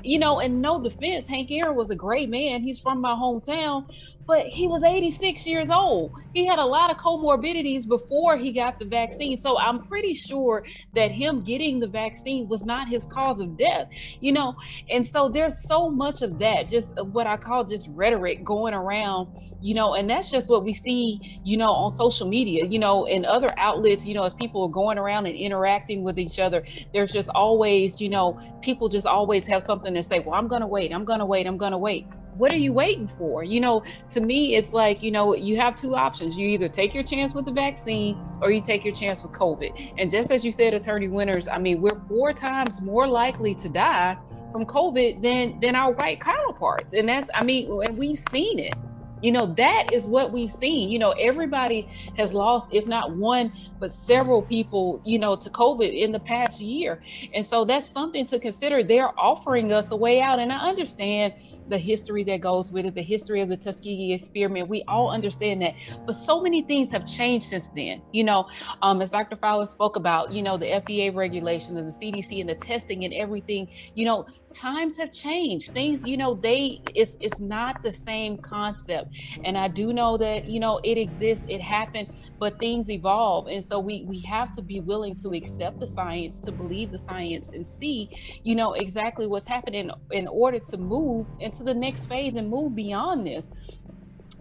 you 0.03 0.19
know, 0.19 0.41
and 0.41 0.63
no 0.63 0.83
defense, 0.83 1.29
Hank 1.29 1.51
Aaron 1.51 1.77
was 1.77 1.91
a 1.91 1.97
great 1.97 2.29
man. 2.29 2.63
He's 2.63 2.81
from 2.81 3.01
my 3.01 3.13
hometown, 3.13 3.87
but 4.27 4.47
he 4.47 4.67
was 4.67 4.85
86 4.85 5.47
years 5.47 5.71
old. 5.71 6.13
He 6.35 6.47
had 6.47 6.59
a 6.59 6.65
lot 6.65 6.91
of 6.91 6.97
comorbidities 6.97 7.87
before 7.87 8.37
he 8.37 8.53
got 8.53 8.79
the 8.79 8.85
vaccine. 8.85 9.37
So 9.39 9.59
I'm 9.59 9.87
pretty 9.87 10.15
sure 10.15 10.65
that 10.95 11.11
him 11.11 11.43
getting 11.43 11.81
the 11.81 11.89
vaccine 11.89 12.49
was 12.49 12.65
not 12.65 12.89
his 12.89 13.07
cause 13.07 13.41
of 13.41 13.57
death, 13.57 13.89
you 14.21 14.33
know. 14.33 14.55
And 14.89 15.05
so 15.07 15.29
there's 15.29 15.67
so 15.67 15.91
much 15.91 16.23
of 16.23 16.39
that, 16.39 16.69
just 16.69 16.93
what 17.07 17.27
I 17.27 17.37
call 17.37 17.65
just 17.65 17.91
rhetoric 17.93 18.45
going 18.45 18.75
around, 18.75 19.37
you 19.61 19.75
know, 19.75 19.95
and 19.95 20.09
that's 20.09 20.31
just 20.31 20.49
what 20.49 20.65
we 20.65 20.73
see, 20.73 21.41
you 21.45 21.57
know, 21.57 21.71
on 21.71 21.91
social 21.91 22.29
media, 22.29 22.65
you 22.67 22.79
know, 22.79 23.07
and 23.07 23.27
other 23.27 23.51
outlets, 23.59 24.07
you 24.07 24.15
know, 24.15 24.25
as 24.25 24.35
people 24.35 24.63
are 24.63 24.71
going 24.71 24.99
around 24.99 25.27
and 25.27 25.37
interacting 25.37 26.05
with 26.05 26.19
each 26.19 26.39
other, 26.39 26.65
there's 26.95 27.13
just 27.13 27.31
always, 27.31 28.01
you 28.01 28.09
know, 28.09 28.39
people 28.63 28.89
just 28.89 29.07
always 29.07 29.47
have 29.47 29.63
something 29.63 29.95
to 29.95 30.03
say, 30.03 30.21
well, 30.21 30.35
I'm 30.35 30.47
going 30.47 30.61
to 30.61 30.67
wait, 30.67 30.93
I'm 30.93 31.05
going 31.05 31.19
to 31.21 31.27
wait, 31.27 31.47
I'm 31.47 31.59
going 31.59 31.73
to 31.73 31.79
wait 31.79 32.07
what 32.41 32.53
are 32.53 32.59
you 32.59 32.73
waiting 32.73 33.07
for? 33.07 33.45
You 33.45 33.61
know, 33.61 33.85
to 34.09 34.21
me, 34.21 34.57
it's 34.57 34.73
like, 34.73 35.03
you 35.03 35.11
know, 35.11 35.35
you 35.35 35.59
have 35.59 35.75
two 35.75 35.95
options. 35.95 36.39
You 36.39 36.49
either 36.49 36.71
take 36.71 36.95
your 36.95 37.03
chance 37.03 37.35
with 37.35 37.45
the 37.45 37.53
vaccine 37.53 38.19
or 38.41 38.51
you 38.51 38.63
take 38.63 38.83
your 38.83 38.95
chance 38.95 39.23
with 39.23 39.33
COVID. 39.33 39.95
And 39.99 40.11
just 40.11 40.31
as 40.31 40.43
you 40.43 40.51
said, 40.51 40.73
Attorney 40.73 41.09
Winters, 41.09 41.49
I 41.49 41.59
mean, 41.59 41.83
we're 41.83 42.01
four 42.07 42.33
times 42.33 42.81
more 42.81 43.07
likely 43.07 43.55
to 43.57 43.69
die 43.69 44.17
from 44.51 44.65
COVID 44.65 45.21
than 45.23 45.61
than 45.61 45.77
our 45.77 45.93
white 45.93 46.21
counterparts. 46.21 46.95
And 46.95 47.07
that's, 47.09 47.29
I 47.35 47.45
mean, 47.45 47.71
and 47.87 47.99
we've 47.99 48.19
seen 48.19 48.59
it. 48.59 48.75
You 49.23 49.33
know, 49.33 49.47
that 49.55 49.93
is 49.93 50.07
what 50.07 50.33
we've 50.33 50.51
seen. 50.51 50.91
You 50.91 50.99
know, 50.99 51.11
everybody 51.13 51.89
has 52.17 52.35
lost, 52.35 52.69
if 52.73 52.87
not 52.87 53.13
one, 53.17 53.53
but 53.79 53.93
several 53.93 54.43
people, 54.43 55.01
you 55.05 55.19
know, 55.19 55.35
to 55.35 55.51
COVID 55.51 55.99
in 55.99 56.13
the 56.13 56.21
past 56.21 56.61
year. 56.61 57.03
And 57.35 57.45
so 57.45 57.65
that's 57.65 57.89
something 57.89 58.27
to 58.27 58.39
consider. 58.39 58.83
They're 58.83 59.19
offering 59.19 59.73
us 59.73 59.91
a 59.91 59.97
way 59.97 60.21
out. 60.21 60.39
And 60.39 60.53
I 60.53 60.69
understand 60.69 61.35
the 61.69 61.79
history 61.79 62.23
that 62.25 62.41
goes 62.41 62.71
with 62.71 62.85
it, 62.85 62.95
the 62.95 63.03
history 63.03 63.41
of 63.41 63.49
the 63.49 63.57
Tuskegee 63.57 64.13
experiment. 64.13 64.69
We 64.69 64.85
all 64.87 65.11
understand 65.11 65.63
that. 65.63 65.75
But 66.07 66.13
so 66.13 66.41
many 66.41 66.63
things 66.63 66.93
have 66.93 67.07
changed 67.07 67.47
since 67.47 67.69
then. 67.69 68.03
You 68.13 68.25
know, 68.25 68.49
um, 68.83 69.01
as 69.01 69.11
Dr. 69.11 69.37
Fowler 69.37 69.67
spoke 69.67 69.97
about, 69.97 70.33
you 70.33 70.43
know, 70.43 70.57
the 70.57 70.67
FDA 70.67 71.15
regulations 71.15 71.79
and 71.79 71.89
the 71.89 71.93
CDC 71.93 72.41
and 72.41 72.49
the 72.49 72.55
testing 72.55 73.05
and 73.05 73.15
everything, 73.15 73.69
you 73.95 74.05
know, 74.05 74.27
times 74.53 74.99
have 74.99 75.13
changed. 75.13 75.71
Things, 75.71 76.07
you 76.07 76.17
know, 76.17 76.35
they 76.35 76.83
it's 76.95 77.17
it's 77.21 77.41
not 77.41 77.83
the 77.83 77.93
same 77.93 78.37
concept 78.37 79.10
and 79.45 79.57
I 79.57 79.69
do 79.69 79.93
know 79.93 80.17
that, 80.19 80.47
you 80.47 80.61
know, 80.61 80.81
it 80.85 80.99
exists, 80.99 81.47
it 81.49 81.61
happened, 81.61 82.13
but 82.39 82.59
things 82.59 82.91
evolve. 82.91 83.49
And 83.49 83.65
so 83.65 83.79
we 83.79 84.05
we 84.05 84.21
have 84.21 84.53
to 84.55 84.63
be 84.63 84.81
willing 84.81 85.15
to 85.17 85.31
accept 85.31 85.81
the 85.81 85.87
science, 85.87 86.39
to 86.41 86.53
believe 86.53 86.91
the 86.91 86.99
science 86.99 87.51
and 87.51 87.67
see, 87.67 88.11
you 88.43 88.55
know, 88.55 88.73
exactly 88.73 89.27
what's 89.27 89.47
happening 89.47 89.91
in 90.11 90.29
order 90.29 90.59
to 90.59 90.77
move 90.77 91.31
into 91.41 91.63
the 91.63 91.75
next 91.75 92.07
phase 92.07 92.35
and 92.35 92.49
move 92.49 92.75
beyond 92.75 93.27
this. 93.27 93.51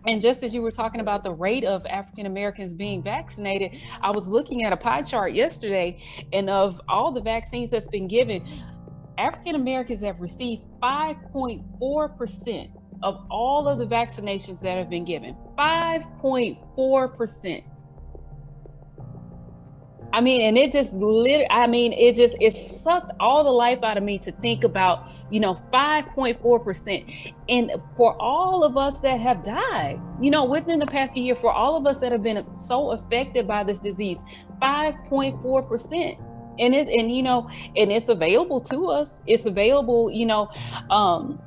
And 0.08 0.22
just 0.22 0.44
as 0.44 0.54
you 0.56 0.62
were 0.62 0.72
talking 0.72 1.02
about 1.02 1.24
the 1.24 1.34
rate 1.34 1.66
of 1.66 1.86
African 1.86 2.26
Americans 2.26 2.74
being 2.74 3.04
vaccinated, 3.04 3.80
I 4.02 4.12
was 4.12 4.28
looking 4.28 4.64
at 4.64 4.72
a 4.72 4.78
pie 4.78 5.02
chart 5.02 5.34
yesterday, 5.34 6.02
and 6.32 6.50
of 6.50 6.80
all 6.88 7.12
the 7.12 7.22
vaccines 7.22 7.72
that's 7.72 7.88
been 7.88 8.08
given, 8.08 8.48
African 9.18 9.56
Americans 9.56 10.02
have 10.02 10.22
received 10.22 10.64
5.4% 10.82 12.79
of 13.04 13.24
all 13.30 13.68
of 13.68 13.78
the 13.78 13.86
vaccinations 13.86 14.62
that 14.62 14.78
have 14.78 14.90
been 14.90 15.06
given 15.06 15.36
5.4%. 15.58 17.64
I 20.12 20.22
mean, 20.22 20.42
and 20.42 20.58
it 20.58 20.72
just 20.72 20.94
lit. 20.94 21.46
I 21.50 21.68
mean, 21.68 21.94
it 21.94 22.16
just 22.16 22.36
it 22.40 22.56
sucked 22.56 23.12
all 23.20 23.44
the 23.44 23.52
life 23.52 23.84
out 23.84 23.98
of 23.98 24.04
me 24.04 24.18
to 24.20 24.32
think 24.32 24.64
about, 24.64 25.12
you 25.30 25.40
know, 25.40 25.54
5.4%. 25.54 27.34
And 27.48 27.72
for 27.96 28.20
all 28.20 28.64
of 28.64 28.76
us 28.76 29.00
that 29.02 29.20
have 29.20 29.44
died, 29.44 30.00
you 30.20 30.32
know, 30.32 30.46
within 30.46 30.80
the 30.80 30.88
past 30.88 31.16
year, 31.16 31.36
for 31.36 31.52
all 31.52 31.76
of 31.76 31.86
us 31.86 31.98
that 31.98 32.12
have 32.12 32.24
been 32.24 32.44
so 32.56 32.92
affected 32.92 33.48
by 33.48 33.64
this 33.64 33.80
disease, 33.80 34.20
5.4%. 34.62 36.26
And 36.58 36.76
it's 36.76 36.90
and 36.90 37.16
you 37.16 37.24
know, 37.24 37.50
and 37.78 37.92
it's 37.92 38.10
available 38.10 38.60
to 38.62 38.88
us. 38.88 39.22
It's 39.26 39.46
available, 39.46 40.12
you 40.12 40.26
know, 40.26 40.50
um, 40.90 41.42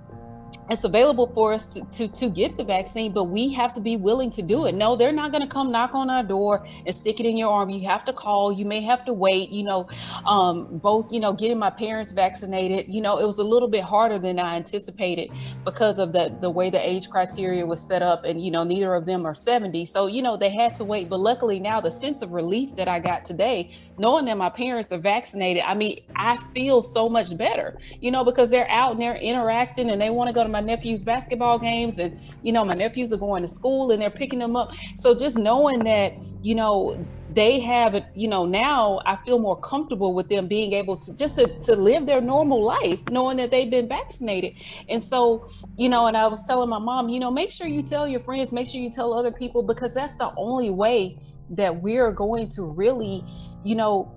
it's 0.70 0.84
available 0.84 1.26
for 1.34 1.52
us 1.52 1.68
to, 1.74 1.84
to, 1.84 2.08
to 2.08 2.30
get 2.30 2.56
the 2.56 2.64
vaccine, 2.64 3.12
but 3.12 3.24
we 3.24 3.52
have 3.52 3.72
to 3.74 3.80
be 3.80 3.96
willing 3.96 4.30
to 4.30 4.42
do 4.42 4.66
it. 4.66 4.74
No, 4.74 4.96
they're 4.96 5.12
not 5.12 5.32
going 5.32 5.42
to 5.42 5.48
come 5.48 5.72
knock 5.72 5.94
on 5.94 6.08
our 6.08 6.22
door 6.22 6.66
and 6.86 6.94
stick 6.94 7.20
it 7.20 7.26
in 7.26 7.36
your 7.36 7.50
arm. 7.50 7.68
You 7.68 7.86
have 7.88 8.04
to 8.06 8.12
call. 8.12 8.52
You 8.52 8.64
may 8.64 8.80
have 8.82 9.04
to 9.06 9.12
wait. 9.12 9.50
You 9.50 9.64
know, 9.64 9.88
um, 10.24 10.78
both. 10.78 11.12
You 11.12 11.20
know, 11.20 11.32
getting 11.32 11.58
my 11.58 11.70
parents 11.70 12.12
vaccinated. 12.12 12.86
You 12.88 13.00
know, 13.00 13.18
it 13.18 13.26
was 13.26 13.38
a 13.38 13.44
little 13.44 13.68
bit 13.68 13.82
harder 13.82 14.18
than 14.18 14.38
I 14.38 14.56
anticipated 14.56 15.30
because 15.64 15.98
of 15.98 16.12
the 16.12 16.36
the 16.40 16.50
way 16.50 16.70
the 16.70 16.80
age 16.80 17.10
criteria 17.10 17.66
was 17.66 17.80
set 17.80 18.02
up, 18.02 18.24
and 18.24 18.42
you 18.42 18.50
know, 18.50 18.62
neither 18.62 18.94
of 18.94 19.04
them 19.04 19.26
are 19.26 19.34
seventy. 19.34 19.84
So 19.84 20.06
you 20.06 20.22
know, 20.22 20.36
they 20.36 20.50
had 20.50 20.74
to 20.74 20.84
wait. 20.84 21.08
But 21.08 21.18
luckily 21.18 21.58
now, 21.58 21.80
the 21.80 21.90
sense 21.90 22.22
of 22.22 22.30
relief 22.30 22.74
that 22.76 22.88
I 22.88 23.00
got 23.00 23.24
today, 23.24 23.76
knowing 23.98 24.26
that 24.26 24.38
my 24.38 24.50
parents 24.50 24.92
are 24.92 24.98
vaccinated, 24.98 25.64
I 25.66 25.74
mean, 25.74 26.04
I 26.16 26.36
feel 26.54 26.82
so 26.82 27.08
much 27.08 27.36
better. 27.36 27.78
You 28.00 28.12
know, 28.12 28.24
because 28.24 28.48
they're 28.48 28.70
out 28.70 28.92
and 28.92 29.00
they're 29.00 29.16
interacting 29.16 29.90
and 29.90 30.00
they 30.00 30.10
want 30.10 30.28
to 30.28 30.32
go 30.32 30.42
to 30.42 30.51
my 30.52 30.60
nephew's 30.60 31.02
basketball 31.02 31.58
games 31.58 31.98
and 31.98 32.20
you 32.42 32.52
know 32.52 32.64
my 32.64 32.74
nephews 32.74 33.12
are 33.12 33.18
going 33.18 33.42
to 33.42 33.48
school 33.48 33.90
and 33.90 34.00
they're 34.00 34.10
picking 34.10 34.38
them 34.38 34.54
up. 34.56 34.70
So 34.96 35.14
just 35.14 35.36
knowing 35.36 35.80
that 35.80 36.14
you 36.42 36.54
know 36.54 37.04
they 37.34 37.60
have 37.60 37.94
it 37.94 38.04
you 38.14 38.28
know 38.28 38.44
now 38.44 39.00
i 39.06 39.16
feel 39.24 39.38
more 39.38 39.58
comfortable 39.60 40.12
with 40.12 40.28
them 40.28 40.46
being 40.46 40.72
able 40.72 40.96
to 40.96 41.14
just 41.14 41.36
to, 41.36 41.46
to 41.60 41.74
live 41.74 42.04
their 42.04 42.20
normal 42.20 42.62
life 42.62 43.00
knowing 43.10 43.36
that 43.36 43.50
they've 43.50 43.70
been 43.70 43.88
vaccinated. 43.88 44.54
And 44.88 45.02
so 45.02 45.46
you 45.76 45.88
know 45.88 46.06
and 46.06 46.16
i 46.16 46.26
was 46.26 46.44
telling 46.46 46.68
my 46.68 46.78
mom 46.78 47.08
you 47.08 47.20
know 47.20 47.30
make 47.30 47.50
sure 47.50 47.66
you 47.66 47.82
tell 47.82 48.06
your 48.06 48.20
friends 48.20 48.52
make 48.52 48.68
sure 48.68 48.80
you 48.80 48.90
tell 48.90 49.14
other 49.14 49.32
people 49.32 49.62
because 49.62 49.94
that's 49.94 50.16
the 50.16 50.30
only 50.36 50.70
way 50.70 51.18
that 51.50 51.82
we're 51.82 52.12
going 52.12 52.48
to 52.48 52.64
really 52.64 53.24
you 53.62 53.74
know 53.76 54.12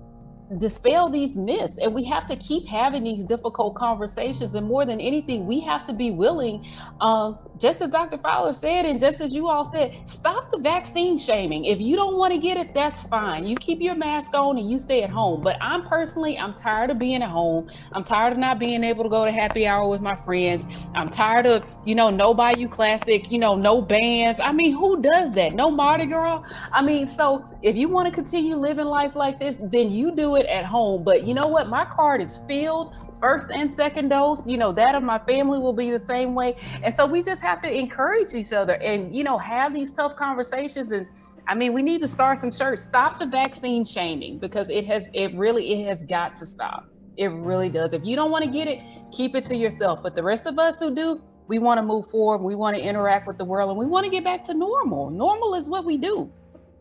dispel 0.58 1.10
these 1.10 1.36
myths. 1.36 1.76
And 1.78 1.94
we 1.94 2.04
have 2.04 2.26
to 2.26 2.36
keep 2.36 2.66
having 2.66 3.04
these 3.04 3.24
difficult 3.24 3.74
conversations. 3.74 4.54
And 4.54 4.66
more 4.66 4.86
than 4.86 5.00
anything 5.00 5.46
we 5.46 5.60
have 5.60 5.84
to 5.86 5.92
be 5.92 6.10
willing 6.10 6.66
um, 7.00 7.38
just 7.58 7.80
as 7.80 7.90
dr 7.90 8.16
fowler 8.18 8.52
said 8.52 8.84
and 8.84 9.00
just 9.00 9.20
as 9.20 9.34
you 9.34 9.48
all 9.48 9.64
said 9.64 9.96
stop 10.06 10.50
the 10.50 10.58
vaccine 10.58 11.18
shaming. 11.18 11.64
If 11.64 11.80
you 11.80 11.96
don't 11.96 12.16
want 12.16 12.32
to 12.32 12.38
get 12.38 12.56
it 12.56 12.74
that's 12.74 13.02
fine. 13.02 13.46
You 13.46 13.56
keep 13.56 13.80
your 13.80 13.94
mask 13.94 14.34
on 14.34 14.56
and 14.58 14.70
you 14.70 14.78
stay 14.78 15.02
at 15.02 15.10
home. 15.10 15.40
But 15.40 15.56
i'm 15.60 15.82
personally 15.86 16.38
i'm 16.38 16.54
tired 16.54 16.90
of 16.90 16.98
being 16.98 17.22
at 17.22 17.28
home. 17.28 17.68
I'm 17.92 18.04
tired 18.04 18.32
of 18.32 18.38
not 18.38 18.58
being 18.58 18.84
able 18.84 19.04
to 19.04 19.10
go 19.10 19.24
to 19.24 19.32
happy 19.32 19.66
hour 19.66 19.88
with 19.88 20.00
my 20.00 20.14
friends. 20.14 20.66
I'm 20.94 21.10
tired 21.10 21.46
of 21.46 21.64
you 21.84 21.94
know 21.94 22.10
no 22.10 22.34
bayou 22.34 22.68
classic 22.68 23.32
you 23.32 23.38
know 23.38 23.56
no 23.56 23.82
bands. 23.82 24.38
I 24.38 24.52
mean 24.52 24.72
who 24.72 25.02
does 25.02 25.32
that? 25.32 25.54
No 25.54 25.70
mardi 25.70 26.06
gras? 26.06 26.42
I 26.72 26.82
mean 26.82 27.06
so 27.08 27.44
if 27.62 27.74
you 27.74 27.88
want 27.88 28.06
to 28.06 28.14
continue 28.14 28.54
living 28.54 28.86
life 28.86 29.16
like 29.16 29.40
this 29.40 29.56
then 29.60 29.90
you 29.90 30.14
do 30.14 30.35
it 30.36 30.46
at 30.46 30.64
home. 30.64 31.02
But 31.02 31.24
you 31.24 31.34
know 31.34 31.46
what? 31.46 31.68
My 31.68 31.84
card 31.84 32.20
is 32.20 32.40
filled 32.48 32.94
first 33.20 33.50
and 33.50 33.70
second 33.70 34.10
dose. 34.10 34.46
You 34.46 34.58
know 34.58 34.72
that 34.72 34.94
of 34.94 35.02
my 35.02 35.18
family 35.18 35.58
will 35.58 35.72
be 35.72 35.90
the 35.90 36.04
same 36.04 36.34
way. 36.34 36.56
And 36.82 36.94
so 36.94 37.06
we 37.06 37.22
just 37.22 37.42
have 37.42 37.62
to 37.62 37.70
encourage 37.72 38.34
each 38.34 38.52
other 38.52 38.74
and 38.74 39.14
you 39.14 39.24
know 39.24 39.38
have 39.38 39.74
these 39.74 39.92
tough 39.92 40.16
conversations. 40.16 40.90
And 40.90 41.06
i 41.48 41.54
mean 41.54 41.72
we 41.72 41.82
need 41.82 42.00
to 42.02 42.08
start 42.08 42.38
some 42.38 42.50
shirts. 42.50 42.82
Stop 42.82 43.18
the 43.18 43.26
vaccine 43.26 43.84
shaming 43.84 44.38
because 44.38 44.68
it 44.68 44.86
has 44.86 45.08
it 45.12 45.34
really 45.34 45.72
it 45.72 45.86
has 45.86 46.04
got 46.04 46.36
to 46.36 46.46
stop. 46.46 46.86
It 47.16 47.28
really 47.28 47.70
does. 47.70 47.92
If 47.92 48.04
you 48.04 48.16
don't 48.16 48.30
want 48.30 48.44
to 48.44 48.50
get 48.50 48.68
it 48.68 48.80
keep 49.12 49.34
it 49.34 49.44
to 49.44 49.56
yourself. 49.56 50.00
But 50.02 50.14
the 50.14 50.22
rest 50.22 50.46
of 50.46 50.58
us 50.58 50.78
who 50.78 50.94
do 50.94 51.22
we 51.48 51.58
want 51.58 51.78
to 51.78 51.82
move 51.82 52.10
forward. 52.10 52.44
We 52.44 52.54
want 52.54 52.76
to 52.76 52.82
interact 52.82 53.26
with 53.26 53.38
the 53.38 53.44
world 53.44 53.70
and 53.70 53.78
we 53.78 53.86
want 53.86 54.04
to 54.04 54.10
get 54.10 54.24
back 54.24 54.44
to 54.44 54.54
normal. 54.54 55.10
Normal 55.10 55.54
is 55.54 55.68
what 55.68 55.84
we 55.84 55.96
do. 55.96 56.30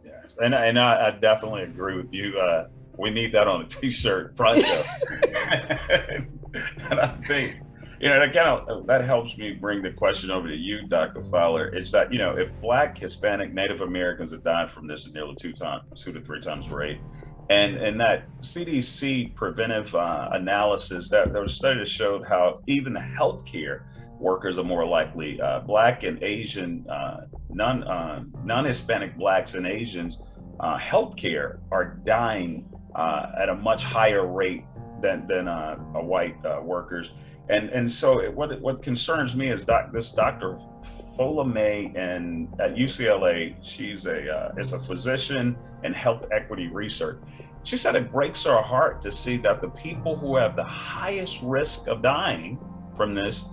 Yes. 0.04 0.36
And, 0.40 0.54
and 0.54 0.80
I, 0.80 1.08
I 1.08 1.12
definitely 1.12 1.64
agree 1.64 1.96
with 1.98 2.14
you 2.14 2.38
uh, 2.40 2.68
we 2.98 3.10
need 3.10 3.34
that 3.34 3.48
on 3.48 3.62
a 3.62 3.68
t-shirt 3.68 4.36
front 4.36 4.66
and 6.90 7.00
I 7.00 7.08
think 7.28 7.58
you 8.00 8.10
know 8.10 8.20
that 8.20 8.34
kind 8.34 8.70
of 8.70 8.88
that 8.88 9.04
helps 9.04 9.38
me 9.38 9.54
bring 9.54 9.82
the 9.82 9.92
question 9.92 10.30
over 10.30 10.48
to 10.48 10.56
you, 10.56 10.88
Dr. 10.88 11.22
Fowler. 11.22 11.76
Is 11.76 11.92
that 11.92 12.12
you 12.12 12.20
know 12.20 12.38
if 12.38 12.52
Black, 12.62 12.98
Hispanic, 12.98 13.54
Native 13.54 13.82
Americans 13.82 14.32
have 14.32 14.44
died 14.44 14.70
from 14.70 14.88
this 14.88 15.08
at 15.08 15.14
nearly 15.14 15.36
two 15.36 15.54
times, 15.54 16.04
two 16.04 16.12
to 16.12 16.22
three 16.22 16.42
times 16.42 16.70
rate, 16.70 17.00
and 17.50 17.78
and 17.78 18.00
that 18.02 18.28
CDC 18.42 19.34
preventive 19.36 19.96
uh, 19.96 20.30
analysis 20.34 21.10
that 21.10 21.32
there 21.32 21.42
was 21.42 21.54
a 21.54 21.56
study 21.56 21.80
that 21.80 21.88
showed 21.88 22.28
how 22.28 22.62
even 22.68 22.94
the 22.94 23.00
healthcare 23.00 23.84
workers 24.20 24.58
are 24.58 24.64
more 24.64 24.86
likely 24.86 25.40
uh, 25.42 25.60
Black 25.60 26.04
and 26.04 26.22
Asian 26.22 26.86
uh, 26.90 27.22
non 27.50 27.84
uh, 27.86 28.24
non-Hispanic 28.44 29.18
Blacks 29.18 29.54
and 29.54 29.66
Asians 29.66 30.22
uh, 30.60 30.78
healthcare 30.78 31.60
are 31.72 31.98
dying 32.06 32.70
uh, 32.96 33.32
at 33.40 33.50
a 33.50 33.56
much 33.56 33.84
higher 33.84 34.26
rate 34.26 34.64
than 35.02 35.28
than 35.28 35.48
uh, 35.48 35.76
white 35.76 36.38
uh, 36.46 36.62
workers. 36.62 37.12
And 37.50 37.70
and 37.70 37.92
so 37.92 38.30
what 38.32 38.60
what 38.62 38.82
concerns 38.82 39.36
me 39.36 39.52
is 39.52 39.66
doc, 39.66 39.92
this 39.92 40.12
Dr. 40.12 40.58
Fola 41.18 41.46
May 41.46 41.94
and 41.96 42.50
at 42.60 42.76
UCLA, 42.76 43.56
she's 43.62 44.06
a 44.06 44.32
uh, 44.34 44.54
is 44.58 44.74
a 44.74 44.80
physician 44.80 45.56
and 45.84 45.96
health 45.96 46.26
equity 46.32 46.68
research. 46.68 47.20
She 47.64 47.78
said 47.78 47.96
it 47.96 48.12
breaks 48.12 48.44
her 48.44 48.62
heart 48.62 49.02
to 49.02 49.12
see 49.12 49.38
that 49.38 49.62
the 49.62 49.70
people 49.70 50.16
who 50.16 50.36
have 50.36 50.56
the 50.56 50.64
highest 50.64 51.42
risk 51.42 51.88
of 51.88 52.02
dying 52.02 52.60
from 52.96 53.16
this 53.16 53.46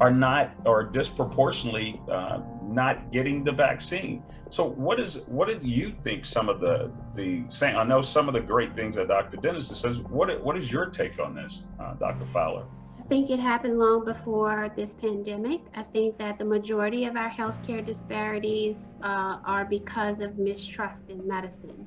are 0.00 0.10
not 0.10 0.52
or 0.64 0.82
disproportionately 0.82 2.00
uh, 2.10 2.40
not 2.62 3.12
getting 3.12 3.44
the 3.44 3.52
vaccine. 3.52 4.22
So 4.48 4.64
what 4.64 4.98
is 4.98 5.22
what 5.26 5.48
did 5.48 5.62
you 5.62 5.94
think 6.02 6.24
some 6.24 6.48
of 6.48 6.60
the 6.60 6.90
the 7.14 7.44
saying? 7.48 7.76
I 7.76 7.84
know 7.84 8.02
some 8.02 8.26
of 8.26 8.34
the 8.34 8.40
great 8.40 8.74
things 8.74 8.94
that 8.96 9.08
Dr. 9.08 9.36
Dennis 9.36 9.68
says. 9.68 10.00
What 10.00 10.42
what 10.42 10.56
is 10.56 10.72
your 10.72 10.86
take 10.86 11.20
on 11.20 11.34
this, 11.34 11.64
uh, 11.78 11.94
Dr. 11.94 12.24
Fowler? 12.24 12.64
I 12.98 13.02
think 13.10 13.30
it 13.30 13.40
happened 13.40 13.78
long 13.78 14.04
before 14.04 14.72
this 14.76 14.94
pandemic. 14.94 15.60
I 15.74 15.82
think 15.82 16.16
that 16.18 16.38
the 16.38 16.44
majority 16.44 17.06
of 17.06 17.16
our 17.16 17.30
healthcare 17.30 17.84
disparities 17.84 18.94
uh, 19.02 19.38
are 19.44 19.64
because 19.64 20.20
of 20.20 20.38
mistrust 20.38 21.10
in 21.10 21.26
medicine. 21.26 21.84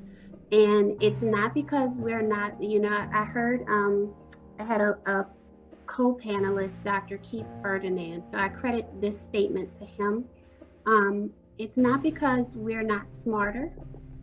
And 0.51 1.01
it's 1.01 1.23
not 1.23 1.53
because 1.53 1.97
we're 1.97 2.21
not, 2.21 2.61
you 2.61 2.79
know, 2.79 3.07
I 3.13 3.23
heard, 3.23 3.63
um, 3.69 4.13
I 4.59 4.65
had 4.65 4.81
a, 4.81 4.97
a 5.05 5.25
co-panelist, 5.85 6.83
Dr. 6.83 7.17
Keith 7.19 7.51
Ferdinand. 7.61 8.23
So 8.23 8.37
I 8.37 8.49
credit 8.49 8.87
this 9.01 9.19
statement 9.19 9.73
to 9.79 9.85
him. 9.85 10.25
Um, 10.85 11.31
it's 11.57 11.77
not 11.77 12.01
because 12.03 12.51
we're 12.55 12.83
not 12.83 13.13
smarter. 13.13 13.69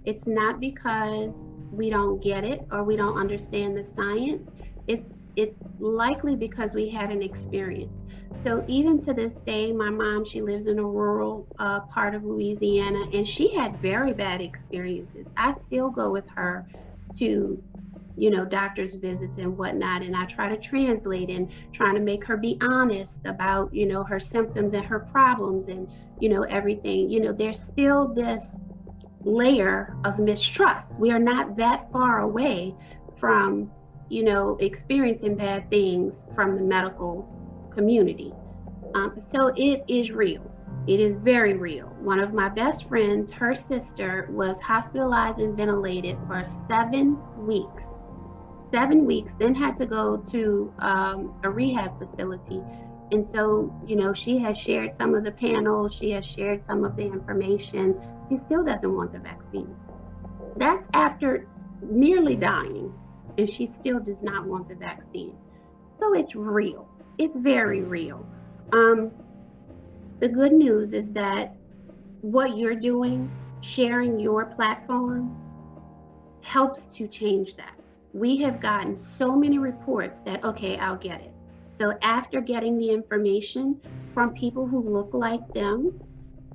It's 0.05 0.27
not 0.27 0.61
because 0.61 1.57
we 1.71 1.91
don't 1.91 2.23
get 2.23 2.45
it 2.45 2.67
or 2.73 2.85
we 2.85 2.97
don't 2.97 3.19
understand 3.19 3.77
the 3.77 3.85
science. 3.85 4.53
It's 4.87 5.09
it's 5.37 5.63
likely 5.79 6.37
because 6.37 6.75
we 6.75 6.91
had 6.91 7.11
an 7.11 7.23
experience. 7.23 8.05
So 8.43 8.65
even 8.69 9.03
to 9.05 9.13
this 9.13 9.37
day, 9.37 9.73
my 9.73 9.91
mom, 9.91 10.25
she 10.25 10.41
lives 10.43 10.67
in 10.67 10.79
a 10.79 10.85
rural 10.85 11.47
uh, 11.59 11.81
part 11.81 12.15
of 12.15 12.25
Louisiana, 12.25 13.05
and 13.13 13.27
she 13.27 13.55
had 13.55 13.81
very 13.81 14.13
bad 14.13 14.41
experiences. 14.41 15.27
I 15.37 15.55
still 15.67 15.91
go 15.91 16.11
with 16.11 16.29
her 16.35 16.67
to 17.19 17.63
you 18.21 18.29
know, 18.29 18.45
doctor's 18.45 18.95
visits 18.97 19.39
and 19.39 19.57
whatnot. 19.57 20.03
And 20.03 20.15
I 20.15 20.27
try 20.27 20.55
to 20.55 20.59
translate 20.59 21.31
and 21.31 21.51
trying 21.73 21.95
to 21.95 22.03
make 22.03 22.23
her 22.27 22.37
be 22.37 22.59
honest 22.61 23.15
about, 23.25 23.73
you 23.73 23.87
know, 23.87 24.05
her 24.05 24.21
symptoms 24.21 24.75
and 24.75 24.85
her 24.85 25.01
problems 25.01 25.69
and, 25.69 25.89
you 26.21 26.29
know, 26.29 26.43
everything. 26.43 27.09
You 27.09 27.21
know, 27.21 27.33
there's 27.33 27.61
still 27.73 28.13
this 28.13 28.43
layer 29.23 29.97
of 30.05 30.19
mistrust. 30.19 30.91
We 30.99 31.11
are 31.13 31.19
not 31.19 31.57
that 31.57 31.91
far 31.93 32.21
away 32.21 32.75
from, 33.19 33.71
you 34.11 34.23
know, 34.23 34.59
experiencing 34.61 35.37
bad 35.37 35.71
things 35.71 36.13
from 36.35 36.59
the 36.59 36.63
medical 36.63 37.27
community. 37.75 38.35
Um, 38.95 39.19
so 39.33 39.47
it 39.57 39.83
is 39.89 40.11
real. 40.11 40.55
It 40.87 41.01
is 41.01 41.15
very 41.15 41.55
real. 41.55 41.87
One 42.01 42.21
of 42.21 42.35
my 42.35 42.51
best 42.51 42.87
friends, 42.87 43.31
her 43.31 43.55
sister, 43.55 44.29
was 44.31 44.61
hospitalized 44.61 45.39
and 45.39 45.57
ventilated 45.57 46.19
for 46.27 46.45
seven 46.69 47.19
weeks 47.47 47.85
seven 48.71 49.05
weeks, 49.05 49.33
then 49.39 49.55
had 49.55 49.77
to 49.79 49.87
go 49.87 50.19
to 50.31 50.73
um, 50.79 51.35
a 51.43 51.51
rehab 51.51 51.99
facility. 51.99 52.63
And 53.13 53.27
so, 53.33 53.75
you 53.87 53.97
know, 53.97 54.13
she 54.13 54.39
has 54.39 54.57
shared 54.57 54.93
some 54.99 55.15
of 55.15 55.25
the 55.25 55.33
panels, 55.33 55.95
she 55.95 56.11
has 56.13 56.25
shared 56.25 56.65
some 56.65 56.85
of 56.85 56.97
the 56.97 57.03
information. 57.03 58.01
She 58.29 58.39
still 58.47 58.65
doesn't 58.65 58.95
want 58.95 59.13
the 59.13 59.19
vaccine. 59.19 59.75
That's 60.57 60.85
after 60.95 61.49
nearly 61.83 62.37
dying, 62.37 62.93
and 63.37 63.49
she 63.49 63.71
still 63.81 63.99
does 63.99 64.23
not 64.23 64.47
want 64.47 64.69
the 64.69 64.77
vaccine. 64.77 65.37
So 65.99 66.15
it's 66.15 66.35
real. 66.35 66.89
It's 67.19 67.37
very 67.37 67.83
real. 67.83 68.25
Um, 68.73 69.11
the 70.21 70.29
good 70.29 70.53
news 70.53 70.93
is 70.93 71.11
that 71.13 71.57
what 72.21 72.57
you're 72.57 72.77
doing, 72.77 73.31
sharing 73.61 74.21
your 74.21 74.45
platform, 74.45 75.37
helps 76.43 76.87
to 76.87 77.09
change 77.09 77.57
that 77.57 77.80
we 78.13 78.37
have 78.39 78.61
gotten 78.61 78.97
so 78.97 79.37
many 79.37 79.59
reports 79.59 80.21
that, 80.21 80.43
okay, 80.45 80.77
I'll 80.79 80.97
get 80.97 81.21
it. 81.21 81.33
So 81.71 81.97
after 82.03 82.41
getting 82.41 82.77
the 82.77 82.91
information 82.91 83.81
from 84.13 84.35
people 84.35 84.67
who 84.67 84.83
look 84.83 85.11
like 85.15 85.47
them, 85.55 85.99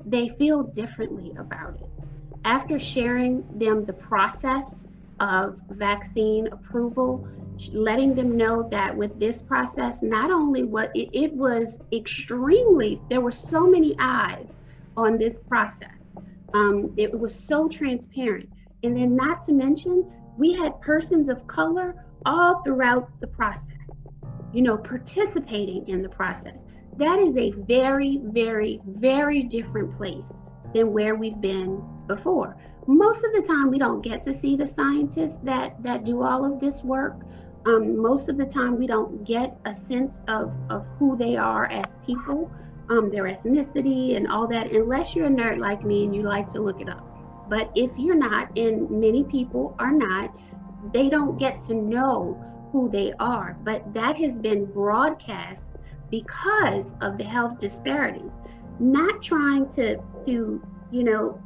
they 0.06 0.30
feel 0.30 0.64
differently 0.64 1.34
about 1.38 1.76
it. 1.76 1.90
After 2.44 2.78
sharing 2.78 3.44
them 3.58 3.86
the 3.86 3.94
process 3.94 4.86
of 5.20 5.58
vaccine 5.70 6.48
approval, 6.48 7.28
letting 7.72 8.14
them 8.14 8.36
know 8.36 8.68
that 8.70 8.96
with 8.96 9.18
this 9.20 9.42
process, 9.42 10.02
not 10.02 10.30
only 10.30 10.64
what 10.64 10.92
it, 10.94 11.10
it 11.14 11.34
was 11.34 11.80
extremely, 11.94 13.02
there 13.10 13.22
were 13.22 13.32
so 13.32 13.66
many 13.66 13.96
eyes 13.98 14.64
on 14.98 15.18
this 15.18 15.40
process. 15.40 16.16
Um, 16.54 16.94
it 16.98 17.18
was 17.18 17.34
so 17.34 17.68
transparent. 17.68 18.50
And 18.84 18.96
then 18.96 19.16
not 19.16 19.42
to 19.44 19.54
mention 19.54 20.12
we 20.38 20.54
had 20.54 20.80
persons 20.82 21.30
of 21.30 21.46
color 21.48 22.06
all 22.26 22.62
throughout 22.64 23.10
the 23.20 23.28
process, 23.28 23.64
you 24.54 24.62
know, 24.62 24.78
participating 24.78 25.88
in 25.88 26.02
the 26.02 26.10
process. 26.10 26.58
That 26.98 27.20
is 27.20 27.38
a 27.38 27.52
very, 27.52 28.22
very, 28.24 28.82
very 28.86 29.44
different 29.44 29.96
place 29.98 30.34
than 30.74 30.92
where 30.92 31.16
we've 31.16 31.40
been 31.40 31.84
before. 32.08 32.58
Most 32.88 33.24
of 33.24 33.34
the 33.34 33.42
time, 33.42 33.70
we 33.70 33.78
don't 33.78 34.02
get 34.02 34.24
to 34.24 34.34
see 34.34 34.56
the 34.56 34.68
scientists 34.68 35.38
that 35.44 35.82
that 35.84 36.06
do 36.06 36.22
all 36.22 36.46
of 36.46 36.60
this 36.60 36.84
work. 36.84 37.16
Um, 37.66 37.98
most 38.00 38.30
of 38.30 38.38
the 38.38 38.46
time, 38.46 38.78
we 38.78 38.86
don't 38.86 39.24
get 39.24 39.58
a 39.66 39.74
sense 39.74 40.22
of 40.28 40.56
of 40.70 40.88
who 41.00 41.18
they 41.18 41.36
are 41.36 41.66
as 41.66 41.86
people, 42.06 42.52
um, 42.90 43.10
their 43.10 43.24
ethnicity, 43.24 44.16
and 44.16 44.28
all 44.28 44.48
that, 44.48 44.72
unless 44.72 45.16
you're 45.16 45.26
a 45.26 45.30
nerd 45.30 45.60
like 45.60 45.84
me 45.84 46.04
and 46.06 46.16
you 46.16 46.22
like 46.22 46.52
to 46.54 46.62
look 46.62 46.80
it 46.80 46.90
up. 46.90 47.15
But 47.48 47.72
if 47.76 47.98
you're 47.98 48.16
not, 48.16 48.58
and 48.58 48.90
many 48.90 49.24
people 49.24 49.76
are 49.80 49.92
not, 49.92 50.36
they 50.94 51.10
don't 51.10 51.38
get 51.38 51.62
to 51.68 51.74
know 51.74 52.42
who 52.72 52.90
they 52.90 53.14
are. 53.20 53.58
But 53.64 53.94
that 53.94 54.18
has 54.18 54.38
been 54.38 54.66
broadcast 54.66 55.70
because 56.12 56.94
of 57.02 57.18
the 57.18 57.24
health 57.24 57.60
disparities. 57.60 58.42
Not 58.80 59.22
trying 59.24 59.70
to 59.74 59.98
to, 60.26 60.62
you 60.92 61.04
know, 61.04 61.42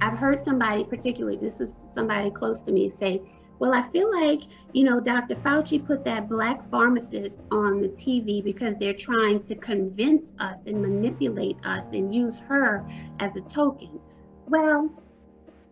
I've 0.00 0.18
heard 0.18 0.42
somebody 0.42 0.84
particularly, 0.84 1.36
this 1.36 1.58
was 1.58 1.70
somebody 1.92 2.30
close 2.30 2.62
to 2.62 2.72
me 2.72 2.88
say, 2.88 3.20
Well, 3.58 3.74
I 3.74 3.82
feel 3.82 4.10
like, 4.10 4.42
you 4.72 4.84
know, 4.84 5.00
Dr. 5.00 5.34
Fauci 5.36 5.84
put 5.84 6.04
that 6.04 6.28
black 6.28 6.68
pharmacist 6.70 7.40
on 7.50 7.82
the 7.82 7.88
TV 7.88 8.42
because 8.42 8.76
they're 8.76 8.94
trying 8.94 9.42
to 9.42 9.54
convince 9.56 10.32
us 10.38 10.60
and 10.66 10.80
manipulate 10.80 11.56
us 11.64 11.86
and 11.86 12.14
use 12.14 12.38
her 12.38 12.88
as 13.18 13.36
a 13.36 13.42
token. 13.42 14.00
Well, 14.46 14.90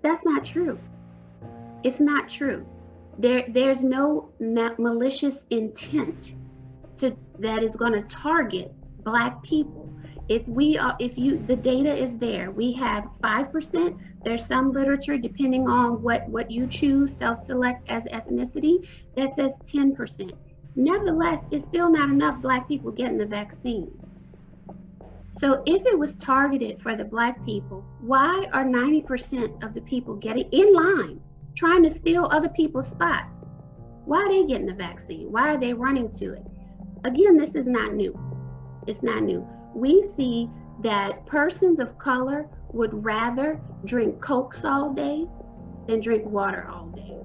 that's 0.03 0.25
not 0.25 0.45
true. 0.45 0.79
It's 1.85 2.01
not 2.01 2.29
true. 2.29 2.67
There, 3.19 3.45
there's 3.49 3.83
no 3.83 4.31
ma- 4.41 4.75
malicious 4.79 5.47
intent 5.51 6.35
to 6.97 7.17
that 7.39 7.63
is 7.63 7.77
going 7.77 7.93
to 7.93 8.03
target 8.03 8.73
black 9.05 9.43
people. 9.43 9.93
If 10.29 10.47
we 10.47 10.77
are, 10.77 10.95
if 10.99 11.17
you, 11.17 11.39
the 11.47 11.57
data 11.57 11.93
is 11.95 12.19
there. 12.19 12.51
We 12.51 12.73
have 12.75 13.09
five 13.23 13.51
percent. 13.51 13.97
There's 14.25 14.45
some 14.45 14.73
literature, 14.73 15.17
depending 15.17 15.69
on 15.69 16.03
what 16.03 16.29
what 16.29 16.51
you 16.51 16.67
choose, 16.67 17.17
self-select 17.17 17.89
as 17.89 18.05
ethnicity, 18.05 18.87
that 19.17 19.35
says 19.35 19.55
ten 19.67 19.95
percent. 19.95 20.33
Nevertheless, 20.77 21.43
it's 21.51 21.65
still 21.65 21.91
not 21.91 22.11
enough 22.11 22.43
black 22.43 22.69
people 22.69 22.93
getting 22.93 23.19
the 23.19 23.27
vaccine. 23.27 23.91
So 25.31 25.63
if 25.67 25.85
it 25.87 25.99
was 25.99 26.17
targeted 26.17 26.81
for 26.81 26.97
the 26.97 27.05
black 27.05 27.45
people, 27.45 27.85
why 28.01 28.49
are 28.53 28.65
90% 28.65 29.63
of 29.63 29.75
the 29.75 29.83
people 29.83 30.15
getting 30.15 30.49
in 30.53 30.73
line, 30.73 31.21
trying 31.55 31.83
to 31.83 31.91
steal 31.91 32.29
other 32.31 32.49
people's 32.49 32.89
spots? 32.89 33.45
Why 34.05 34.23
are 34.23 34.29
they 34.29 34.47
getting 34.47 34.67
the 34.67 34.75
vaccine? 34.75 35.31
Why 35.31 35.55
are 35.55 35.59
they 35.59 35.75
running 35.75 36.11
to 36.13 36.33
it? 36.33 36.45
Again, 37.05 37.37
this 37.37 37.55
is 37.55 37.69
not 37.69 37.95
new. 37.95 38.19
It's 38.87 39.03
not 39.03 39.23
new. 39.23 39.47
We 39.75 40.03
see 40.03 40.49
that 40.81 41.27
persons 41.27 41.79
of 41.79 41.99
color 41.99 42.49
would 42.73 43.05
rather 43.05 43.61
drink 43.85 44.21
Cokes 44.21 44.65
all 44.65 44.93
day 44.93 45.27
than 45.87 46.01
drink 46.01 46.25
water 46.25 46.69
all 46.71 46.87
day. 46.87 47.17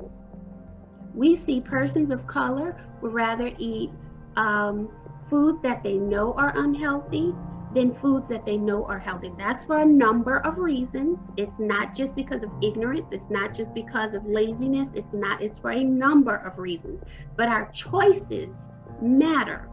We 1.13 1.35
see 1.35 1.61
persons 1.61 2.11
of 2.11 2.27
color 2.27 2.81
would 3.01 3.13
rather 3.13 3.51
eat 3.57 3.91
um, 4.35 4.89
foods 5.29 5.59
that 5.61 5.83
they 5.83 5.97
know 5.97 6.33
are 6.33 6.53
unhealthy 6.55 7.33
than 7.73 7.91
foods 7.91 8.27
that 8.29 8.45
they 8.45 8.57
know 8.57 8.85
are 8.85 8.99
healthy. 8.99 9.31
That's 9.37 9.65
for 9.65 9.79
a 9.79 9.85
number 9.85 10.39
of 10.39 10.57
reasons. 10.57 11.31
It's 11.37 11.59
not 11.59 11.95
just 11.95 12.15
because 12.15 12.43
of 12.43 12.51
ignorance, 12.61 13.11
it's 13.11 13.29
not 13.29 13.53
just 13.53 13.73
because 13.73 14.13
of 14.13 14.25
laziness, 14.25 14.89
it's 14.93 15.13
not, 15.13 15.41
it's 15.41 15.57
for 15.57 15.71
a 15.71 15.83
number 15.83 16.35
of 16.35 16.57
reasons. 16.57 17.01
But 17.35 17.49
our 17.49 17.71
choices 17.71 18.69
matter. 19.01 19.67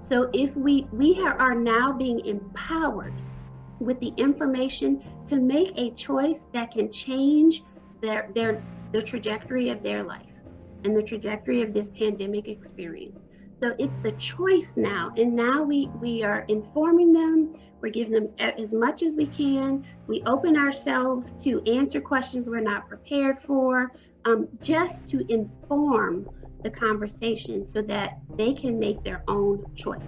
So 0.00 0.30
if 0.32 0.56
we 0.56 0.86
we 0.92 1.20
are 1.20 1.54
now 1.54 1.92
being 1.92 2.24
empowered 2.24 3.14
with 3.80 3.98
the 4.00 4.12
information 4.16 5.02
to 5.26 5.36
make 5.36 5.76
a 5.76 5.90
choice 5.90 6.44
that 6.52 6.70
can 6.70 6.90
change 6.90 7.62
their 8.00 8.30
their 8.34 8.62
the 8.92 9.02
trajectory 9.02 9.68
of 9.70 9.82
their 9.82 10.02
life 10.02 10.24
and 10.84 10.96
the 10.96 11.02
trajectory 11.02 11.62
of 11.62 11.74
this 11.74 11.90
pandemic 11.90 12.48
experience. 12.48 13.28
So 13.60 13.74
it's 13.78 13.96
the 13.98 14.12
choice 14.12 14.74
now. 14.76 15.12
And 15.16 15.34
now 15.34 15.62
we, 15.62 15.88
we 16.00 16.22
are 16.22 16.40
informing 16.48 17.12
them. 17.12 17.56
We're 17.80 17.90
giving 17.90 18.12
them 18.12 18.28
as 18.38 18.72
much 18.72 19.02
as 19.02 19.14
we 19.14 19.26
can. 19.26 19.84
We 20.06 20.22
open 20.26 20.56
ourselves 20.56 21.32
to 21.44 21.62
answer 21.62 22.00
questions 22.00 22.48
we're 22.48 22.60
not 22.60 22.88
prepared 22.88 23.42
for, 23.42 23.92
um, 24.24 24.48
just 24.62 25.06
to 25.08 25.24
inform 25.32 26.28
the 26.62 26.70
conversation 26.70 27.68
so 27.70 27.82
that 27.82 28.18
they 28.36 28.52
can 28.52 28.78
make 28.78 29.02
their 29.04 29.22
own 29.28 29.64
choice. 29.76 30.00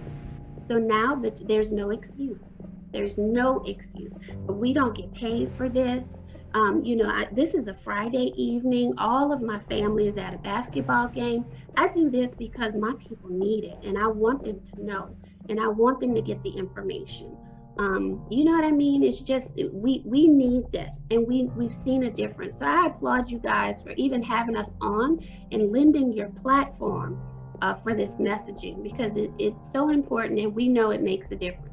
So 0.69 0.77
now 0.77 1.15
that 1.15 1.47
there's 1.47 1.71
no 1.71 1.91
excuse. 1.91 2.53
There's 2.91 3.17
no 3.17 3.63
excuse. 3.65 4.13
But 4.45 4.53
we 4.53 4.73
don't 4.73 4.95
get 4.95 5.13
paid 5.13 5.51
for 5.57 5.69
this. 5.69 6.03
Um, 6.53 6.83
you 6.83 6.97
know, 6.97 7.07
I, 7.07 7.27
this 7.31 7.53
is 7.53 7.67
a 7.67 7.73
Friday 7.73 8.33
evening. 8.35 8.93
All 8.97 9.31
of 9.31 9.41
my 9.41 9.59
family 9.59 10.07
is 10.07 10.17
at 10.17 10.33
a 10.33 10.37
basketball 10.37 11.07
game. 11.07 11.45
I 11.77 11.87
do 11.87 12.09
this 12.09 12.33
because 12.33 12.75
my 12.75 12.93
people 12.99 13.29
need 13.29 13.63
it 13.63 13.77
and 13.87 13.97
I 13.97 14.07
want 14.07 14.43
them 14.43 14.59
to 14.59 14.83
know 14.83 15.15
and 15.47 15.59
I 15.59 15.67
want 15.67 16.01
them 16.01 16.13
to 16.13 16.21
get 16.21 16.43
the 16.43 16.49
information. 16.49 17.37
Um, 17.77 18.25
you 18.29 18.43
know 18.43 18.51
what 18.51 18.65
I 18.65 18.71
mean? 18.71 19.01
It's 19.01 19.21
just 19.21 19.49
we 19.71 20.03
we 20.05 20.27
need 20.27 20.71
this, 20.71 20.97
and 21.09 21.25
we 21.25 21.45
we've 21.55 21.73
seen 21.83 22.03
a 22.03 22.11
difference. 22.11 22.59
So 22.59 22.65
I 22.65 22.87
applaud 22.87 23.29
you 23.29 23.39
guys 23.39 23.77
for 23.81 23.91
even 23.91 24.21
having 24.21 24.57
us 24.57 24.69
on 24.81 25.25
and 25.51 25.71
lending 25.71 26.11
your 26.11 26.29
platform 26.29 27.19
uh, 27.61 27.75
for 27.75 27.95
this 27.95 28.11
messaging 28.13 28.83
because 28.83 29.15
it, 29.15 29.31
it's 29.39 29.63
so 29.71 29.89
important, 29.89 30.39
and 30.39 30.53
we 30.53 30.67
know 30.67 30.91
it 30.91 31.01
makes 31.01 31.31
a 31.31 31.35
difference. 31.35 31.69